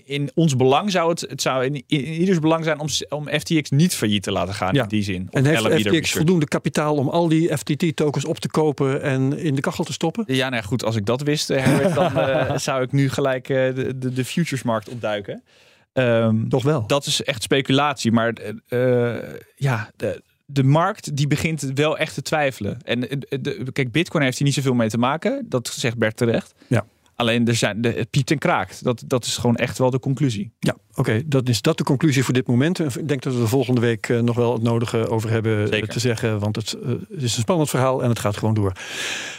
In 0.06 0.32
ons 0.34 0.56
belang 0.56 0.92
zou 0.92 1.10
het, 1.10 1.22
het 1.30 1.42
zou 1.42 1.66
in, 1.66 1.74
in 1.88 2.04
ieders 2.04 2.40
belang 2.40 2.64
zijn 2.64 2.80
om, 2.80 2.88
om 3.10 3.28
FTX 3.30 3.70
niet 3.70 3.96
failliet 3.96 4.24
te 4.24 4.32
laten 4.32 4.54
gaan 4.54 4.74
Ja. 4.74 4.82
in 4.84 4.88
die 4.90 5.04
zin. 5.04 5.28
En 5.32 5.46
heeft 5.46 5.62
FTX 5.62 5.74
Research. 5.84 6.10
voldoende 6.10 6.46
kapitaal 6.48 6.96
om 6.96 7.10
al 7.10 7.28
die 7.28 7.58
FTT-tokens 7.58 8.26
op 8.26 8.40
te 8.40 8.50
kopen 8.50 9.02
en 9.02 9.38
in 9.38 9.56
de 9.56 9.62
kachel 9.62 9.84
te 9.84 9.94
stoppen? 9.94 10.24
Ja, 10.28 10.50
nou 10.50 10.62
ja, 10.62 10.68
goed, 10.68 10.84
als 10.84 10.96
ik 10.96 11.06
dat 11.06 11.22
wist, 11.22 11.50
eh, 11.50 11.64
Herbert, 11.64 11.94
dan 11.96 12.18
eh, 12.18 12.58
zou 12.68 12.82
ik 12.84 12.92
nu 12.92 13.10
gelijk 13.10 13.50
eh, 13.50 13.76
de, 13.76 13.98
de, 13.98 14.14
de 14.14 14.26
futuresmarkt 14.26 14.90
opduiken. 14.90 15.44
Ehm, 15.94 16.48
Toch 16.48 16.64
wel. 16.64 16.88
dat 16.88 17.06
is 17.06 17.24
echt 17.24 17.44
speculatie, 17.44 18.12
maar 18.12 18.34
ja, 19.56 19.92
de, 19.96 20.22
de 20.46 20.64
markt 20.64 21.16
die 21.18 21.28
begint 21.28 21.72
wel 21.74 21.98
echt 21.98 22.14
te 22.14 22.22
twijfelen. 22.22 22.78
En 22.84 23.00
de, 23.30 23.68
kijk, 23.74 23.92
Bitcoin 23.92 24.24
heeft 24.24 24.38
hier 24.38 24.48
niet 24.48 24.56
zoveel 24.56 24.74
mee 24.74 24.90
te 24.90 24.98
maken, 24.98 25.46
dat 25.50 25.68
zegt 25.68 25.98
Bert 25.98 26.18
terecht. 26.18 26.54
Ja. 26.68 26.86
Alleen 27.22 27.48
er 27.48 27.56
zijn 27.56 27.82
de, 27.82 27.90
het 27.90 28.10
piept 28.10 28.32
en 28.32 28.38
kraakt. 28.38 28.84
Dat, 28.84 29.04
dat 29.08 29.26
is 29.26 29.38
gewoon 29.38 29.56
echt 29.56 29.78
wel 29.78 29.90
de 29.90 30.00
conclusie. 30.00 30.52
Ja, 30.60 30.76
oké. 30.94 31.22
Dat 31.26 31.50
is 31.50 31.62
dat 31.62 31.78
de 31.78 31.84
conclusie 31.84 32.24
voor 32.24 32.34
dit 32.34 32.48
moment. 32.48 32.80
Ik 32.80 33.08
denk 33.08 33.22
dat 33.22 33.36
we 33.36 33.48
volgende 33.48 33.82
week 33.82 34.10
eh, 34.10 34.20
nog 34.20 34.36
wel 34.36 34.54
het 34.54 34.62
nodige 34.62 35.10
over 35.10 35.30
hebben 35.30 35.68
Zeker. 35.68 35.88
te 35.88 36.00
zeggen. 36.00 36.40
Want 36.40 36.56
het, 36.56 36.74
eh, 36.74 36.90
het 36.90 37.22
is 37.22 37.36
een 37.36 37.42
spannend 37.42 37.70
verhaal 37.70 38.04
en 38.04 38.10
het 38.10 38.20
gaat 38.20 38.38
gewoon 38.38 38.54
door. 38.54 38.72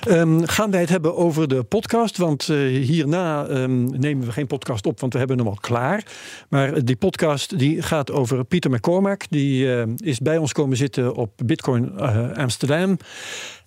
Ehm, 0.08 0.44
gaan 0.44 0.70
wij 0.70 0.80
het 0.80 0.88
hebben 0.88 1.16
over 1.16 1.48
de 1.48 1.62
podcast? 1.62 2.16
Want 2.16 2.48
eh, 2.48 2.56
hierna 2.56 3.46
ehm, 3.46 3.84
nemen 3.84 4.26
we 4.26 4.32
geen 4.32 4.46
podcast 4.46 4.86
op, 4.86 5.00
want 5.00 5.12
we 5.12 5.18
hebben 5.18 5.38
hem 5.38 5.46
al 5.46 5.58
klaar. 5.60 6.04
Maar 6.48 6.84
die 6.84 6.96
podcast 6.96 7.58
die 7.58 7.82
gaat 7.82 8.10
over 8.10 8.44
Pieter 8.44 8.70
McCormack. 8.70 9.24
Die 9.28 9.74
eh, 9.74 9.88
is 9.96 10.18
bij 10.18 10.36
ons 10.36 10.52
komen 10.52 10.76
zitten 10.76 11.14
op 11.14 11.32
Bitcoin 11.44 11.98
eh, 11.98 12.32
Amsterdam. 12.32 12.96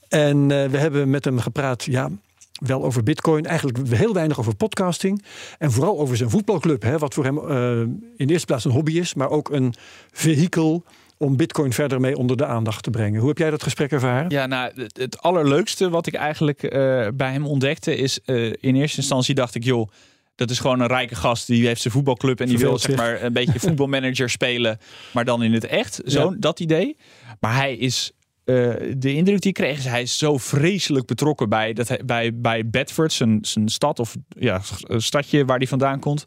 En 0.09 0.51
eh, 0.51 0.69
we 0.69 0.77
hebben 0.77 1.09
met 1.09 1.25
hem 1.25 1.39
gepraat. 1.39 1.83
Ja, 1.83 2.09
wel 2.65 2.83
over 2.83 3.03
bitcoin, 3.03 3.45
eigenlijk 3.45 3.87
heel 3.87 4.13
weinig 4.13 4.39
over 4.39 4.55
podcasting. 4.55 5.23
En 5.57 5.71
vooral 5.71 5.99
over 5.99 6.17
zijn 6.17 6.29
voetbalclub, 6.29 6.81
hè, 6.81 6.97
wat 6.97 7.13
voor 7.13 7.23
hem 7.23 7.37
eh, 7.37 7.79
in 8.17 8.27
de 8.27 8.31
eerste 8.33 8.45
plaats 8.45 8.65
een 8.65 8.71
hobby 8.71 8.99
is, 8.99 9.13
maar 9.13 9.29
ook 9.29 9.49
een 9.49 9.73
vehikel 10.11 10.83
om 11.17 11.35
bitcoin 11.37 11.73
verder 11.73 11.99
mee 11.99 12.17
onder 12.17 12.37
de 12.37 12.45
aandacht 12.45 12.83
te 12.83 12.89
brengen. 12.89 13.19
Hoe 13.19 13.29
heb 13.29 13.37
jij 13.37 13.49
dat 13.49 13.63
gesprek 13.63 13.91
ervaren? 13.91 14.29
Ja, 14.29 14.45
nou, 14.45 14.71
het, 14.81 14.97
het 14.97 15.21
allerleukste 15.21 15.89
wat 15.89 16.07
ik 16.07 16.13
eigenlijk 16.13 16.63
eh, 16.63 17.07
bij 17.13 17.31
hem 17.31 17.45
ontdekte 17.45 17.95
is... 17.97 18.19
eh, 18.25 18.45
in 18.45 18.75
eerste 18.75 18.97
instantie 18.97 19.35
dacht 19.35 19.55
ik, 19.55 19.63
joh, 19.63 19.89
dat 20.35 20.49
is 20.49 20.59
gewoon 20.59 20.79
een 20.79 20.87
rijke 20.87 21.15
gast. 21.15 21.47
Die 21.47 21.65
heeft 21.67 21.81
zijn 21.81 21.93
voetbalclub 21.93 22.39
en 22.39 22.47
die 22.47 22.57
wil 22.57 22.77
zeg 22.79 22.95
maar 22.95 23.23
een 23.23 23.33
beetje 23.33 23.59
voetbalmanager 23.67 24.29
spelen. 24.29 24.77
Maar 25.13 25.25
dan 25.25 25.43
in 25.43 25.53
het 25.53 25.65
echt. 25.65 26.01
Zo, 26.05 26.29
Ja. 26.31 26.35
dat 26.39 26.59
idee. 26.59 26.97
Maar 27.39 27.55
hij 27.55 27.75
is... 27.75 28.11
eh, 28.45 28.93
de 28.97 29.13
indruk 29.13 29.41
die 29.41 29.49
ik 29.49 29.53
kreeg 29.53 29.77
is 29.77 29.85
hij 29.85 30.01
is 30.01 30.17
zo 30.17 30.37
vreselijk 30.37 31.05
betrokken 31.05 31.49
bij, 31.49 31.73
dat 31.73 31.87
hij, 31.87 32.01
bij, 32.05 32.39
bij 32.39 32.69
Bedford, 32.69 33.13
zijn, 33.13 33.37
zijn 33.41 33.69
stad 33.69 33.99
of 33.99 34.15
ja, 34.27 34.61
een 34.81 35.01
stadje 35.01 35.45
waar 35.45 35.57
hij 35.57 35.67
vandaan 35.67 35.99
komt. 35.99 36.25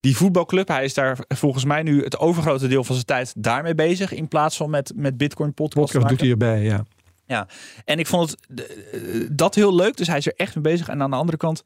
Die 0.00 0.16
voetbalclub, 0.16 0.68
hij 0.68 0.84
is 0.84 0.94
daar 0.94 1.18
volgens 1.28 1.64
mij 1.64 1.82
nu 1.82 2.02
het 2.04 2.18
overgrote 2.18 2.68
deel 2.68 2.84
van 2.84 2.94
zijn 2.94 3.06
tijd 3.06 3.32
daarmee 3.36 3.74
bezig. 3.74 4.12
In 4.12 4.28
plaats 4.28 4.56
van 4.56 4.70
met, 4.70 4.92
met 4.96 5.16
Bitcoin 5.16 5.54
podcast. 5.54 5.92
Podcast 5.92 6.02
maken. 6.10 6.28
doet 6.28 6.40
hij 6.40 6.50
erbij, 6.50 6.62
ja. 6.64 6.84
Ja, 7.26 7.48
en 7.84 7.98
ik 7.98 8.06
vond 8.06 8.30
het, 8.30 8.66
eh, 8.66 9.28
dat 9.32 9.54
heel 9.54 9.74
leuk. 9.74 9.96
Dus 9.96 10.06
hij 10.06 10.18
is 10.18 10.26
er 10.26 10.34
echt 10.36 10.54
mee 10.54 10.64
bezig. 10.64 10.88
En 10.88 11.02
aan 11.02 11.10
de 11.10 11.16
andere 11.16 11.38
kant, 11.38 11.62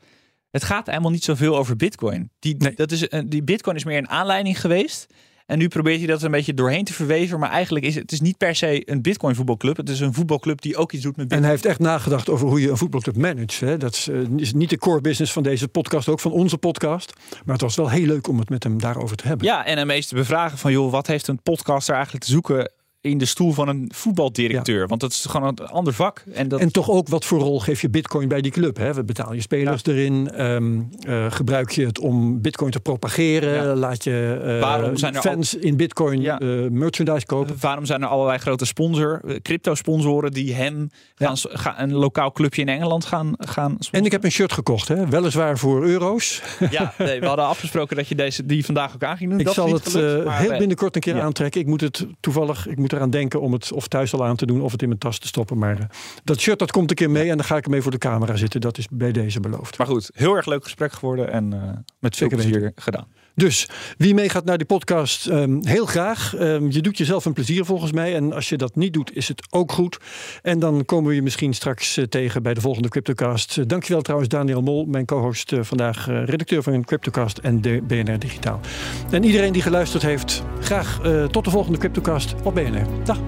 het 0.51 0.65
gaat 0.65 0.87
helemaal 0.87 1.11
niet 1.11 1.25
zoveel 1.25 1.57
over 1.57 1.77
Bitcoin. 1.77 2.31
Die, 2.39 2.57
Nee. 2.59 2.75
dat 2.75 2.91
is, 2.91 3.09
die 3.27 3.43
Bitcoin 3.43 3.77
is 3.77 3.85
meer 3.85 3.99
een 3.99 4.09
aanleiding 4.09 4.61
geweest. 4.61 5.07
En 5.53 5.59
nu 5.59 5.69
probeert 5.69 5.99
hij 5.99 6.07
dat 6.07 6.23
een 6.23 6.31
beetje 6.31 6.55
doorheen 6.55 6.85
te 6.85 6.93
verweven. 6.93 7.39
Maar 7.39 7.51
eigenlijk 7.51 7.85
is 7.85 7.95
het, 7.95 8.03
het 8.03 8.13
is 8.13 8.21
niet 8.21 8.37
per 8.37 8.57
se 8.57 8.91
een 8.91 9.03
Bitcoin 9.03 9.35
voetbalclub. 9.35 9.77
Het 9.77 9.89
is 9.89 10.01
een 10.01 10.15
voetbalclub 10.15 10.61
die 10.61 10.77
ook 10.77 10.93
iets 10.93 11.03
doet 11.03 11.17
met 11.17 11.21
En 11.21 11.29
Bitcoin. 11.29 11.43
hij 11.43 11.51
heeft 11.51 11.65
echt 11.65 11.79
nagedacht 11.79 12.29
over 12.29 12.49
hoe 12.49 12.61
je 12.61 12.71
een 12.71 12.77
voetbalclub 12.77 13.17
managt. 13.17 13.61
Hè. 13.61 13.77
Dat 13.77 13.95
is, 13.95 14.09
eh, 14.09 14.21
is 14.37 14.53
niet 14.53 14.71
de 14.71 14.79
core 14.79 15.01
business 15.01 15.33
van 15.33 15.43
deze 15.43 15.69
podcast, 15.69 16.09
ook 16.09 16.21
van 16.21 16.33
onze 16.33 16.59
podcast. 16.59 17.13
Maar 17.45 17.55
het 17.55 17.63
was 17.63 17.77
wel 17.77 17.91
heel 17.91 18.07
leuk 18.07 18.29
om 18.29 18.39
het 18.39 18.49
met 18.49 18.63
hem 18.63 18.81
daarover 18.81 19.17
te 19.17 19.27
hebben. 19.27 19.47
Ja, 19.47 19.65
en 19.65 19.79
hem 19.79 19.91
eens 19.91 20.07
te 20.07 20.15
bevragen 20.15 20.59
van, 20.59 20.73
joh, 20.73 20.91
wat 20.91 21.07
heeft 21.07 21.29
een 21.29 21.43
podcaster 21.43 21.95
eigenlijk 21.95 22.25
te 22.25 22.31
zoeken 22.31 22.73
in 23.03 23.19
de 23.19 23.25
stoel 23.25 23.53
van 23.53 23.69
een 23.69 23.91
voetbaldirecteur? 23.95 24.87
Want 24.87 25.01
dat 25.01 25.11
is 25.11 25.25
gewoon 25.25 25.49
een 25.49 25.67
ander 25.67 25.93
vak. 25.93 26.25
En 26.33 26.49
dat, 26.49 26.61
En 26.61 26.73
toch 26.73 26.91
ook 26.91 27.09
wat 27.09 27.25
voor 27.25 27.39
rol 27.41 27.61
geef 27.61 27.81
je 27.81 27.91
bitcoin 27.91 28.29
bij 28.29 28.41
die 28.41 28.51
club? 28.51 28.77
Hè? 28.77 28.95
We 28.95 29.05
betaal 29.05 29.33
je 29.33 29.41
spelers 29.41 29.85
erin. 29.85 30.31
ehm, 30.31 30.81
eh, 31.01 31.27
gebruik 31.29 31.71
je 31.71 31.87
het 31.87 31.99
om 31.99 32.41
bitcoin 32.41 32.71
te 32.71 32.81
propageren? 32.81 33.53
Ja. 33.53 33.75
Laat 33.75 34.05
je 34.05 34.41
eh, 34.45 34.61
Waarom 34.61 34.97
zijn 34.97 35.15
er 35.15 35.21
fans 35.21 35.55
in 35.55 35.77
bitcoin 35.77 36.27
eh, 36.27 36.39
merchandise 36.71 37.27
kopen? 37.27 37.57
Waarom 37.61 37.87
zijn 37.87 38.03
er 38.03 38.09
allerlei 38.09 38.39
grote 38.39 38.65
sponsor, 38.65 39.21
crypto-sponsoren 39.43 40.33
die 40.33 40.55
hem 40.55 40.91
gaan, 41.15 41.37
gaan 41.39 41.75
een 41.79 41.93
lokaal 41.93 42.33
clubje 42.33 42.63
in 42.63 42.69
Engeland 42.69 43.05
gaan, 43.05 43.35
gaan 43.39 43.71
En 43.71 43.71
sponsoren? 43.71 44.05
ik 44.05 44.13
heb 44.13 44.25
een 44.25 44.33
shirt 44.33 44.53
gekocht, 44.53 44.89
hè? 44.89 45.09
weliswaar 45.09 45.59
voor 45.59 45.85
euro's. 45.85 46.43
Ja, 46.71 46.95
nee, 46.99 47.21
we 47.21 47.27
hadden 47.27 47.47
afgesproken 47.47 47.97
dat 47.97 48.09
je 48.09 48.15
deze 48.15 48.47
die 48.47 48.65
vandaag 48.65 48.95
ook 48.95 49.05
aan 49.05 49.17
ging 49.17 49.31
doen. 49.31 49.39
Ik 49.39 49.45
dat 49.45 49.55
zal 49.55 49.73
het 49.73 49.89
gelukt, 49.89 50.25
maar 50.25 50.39
heel 50.39 50.59
binnenkort 50.59 50.95
een 50.95 51.01
keer 51.01 51.21
aantrekken. 51.21 51.61
Ik 51.61 51.67
moet 51.67 51.81
het 51.81 52.07
toevallig, 52.21 52.67
ik 52.67 52.79
moet 52.79 52.92
eraan 52.93 53.11
denken 53.11 53.41
om 53.41 53.53
het 53.53 53.73
of 53.73 53.89
thuis 53.89 54.15
al 54.15 54.25
aan 54.25 54.37
te 54.37 54.47
doen 54.47 54.63
of 54.63 54.73
het 54.73 54.83
in 54.83 54.89
mijn 54.89 55.01
tas 55.01 55.19
te 55.19 55.27
stoppen. 55.27 55.59
Maar 55.59 55.79
eh, 55.79 55.85
dat 56.25 56.41
shirt 56.41 56.59
dat 56.59 56.71
komt 56.71 56.91
een 56.91 56.97
keer 56.97 57.11
mee 57.11 57.31
en 57.31 57.37
dan 57.37 57.47
ga 57.47 57.57
ik 57.57 57.65
ermee 57.65 57.83
voor 57.83 57.91
de 57.91 57.99
camera 57.99 58.37
zitten. 58.37 58.61
Dat 58.61 58.79
is 58.79 58.87
bij 58.91 59.13
deze 59.13 59.41
beloofd. 59.41 59.79
Maar 59.79 59.87
goed, 59.87 60.11
heel 60.15 60.35
erg 60.35 60.47
leuk 60.47 60.63
gesprek 60.63 60.93
geworden 60.93 61.33
en 61.33 61.53
eh, 61.53 61.61
met 61.99 62.17
veel 62.17 62.29
Zeker 62.29 62.37
plezier 62.37 62.73
gedaan. 62.75 63.07
Dus 63.35 63.69
wie 63.97 64.15
meegaat 64.15 64.45
naar 64.45 64.59
die 64.59 64.67
podcast, 64.67 65.27
ehm, 65.27 65.59
heel 65.61 65.87
graag. 65.87 66.35
Ehm, 66.37 66.71
je 66.71 66.81
doet 66.81 66.99
jezelf 66.99 67.25
een 67.25 67.33
plezier 67.33 67.65
volgens 67.65 67.93
mij. 67.93 68.15
En 68.15 68.33
als 68.33 68.49
je 68.49 68.57
dat 68.57 68.77
niet 68.77 68.93
doet, 68.93 69.17
is 69.17 69.29
het 69.29 69.47
ook 69.51 69.73
goed. 69.73 69.99
En 70.43 70.59
dan 70.59 70.85
komen 70.85 71.09
we 71.09 71.15
je 71.15 71.23
misschien 71.23 71.55
straks 71.55 71.97
eh, 71.97 72.05
tegen 72.05 72.43
bij 72.43 72.55
de 72.55 72.61
volgende 72.61 72.89
Cryptocast. 72.89 73.57
Uh, 73.57 73.65
dankjewel 73.67 74.03
trouwens 74.03 74.31
Daniel 74.31 74.63
Mol, 74.63 74.85
mijn 74.85 75.05
co-host 75.05 75.53
eh, 75.53 75.59
vandaag, 75.63 76.07
redacteur 76.07 76.63
van 76.63 76.85
Cryptocast 76.85 77.39
en 77.39 77.61
de 77.61 77.83
BNR 77.87 78.19
Digitaal. 78.19 78.61
En 79.11 79.25
iedereen 79.25 79.53
die 79.53 79.63
geluisterd 79.63 80.03
heeft, 80.03 80.43
graag 80.61 81.01
tot 81.31 81.45
de 81.45 81.51
volgende 81.51 81.79
Cryptocast 81.79 82.35
op 82.43 82.55
BNR. 82.55 82.87
Dag. 83.05 83.19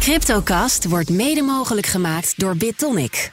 Cryptocast 0.00 0.88
wordt 0.88 1.10
mede 1.10 1.42
mogelijk 1.42 1.86
gemaakt 1.86 2.40
door 2.40 2.56
BitTonic. 2.56 3.32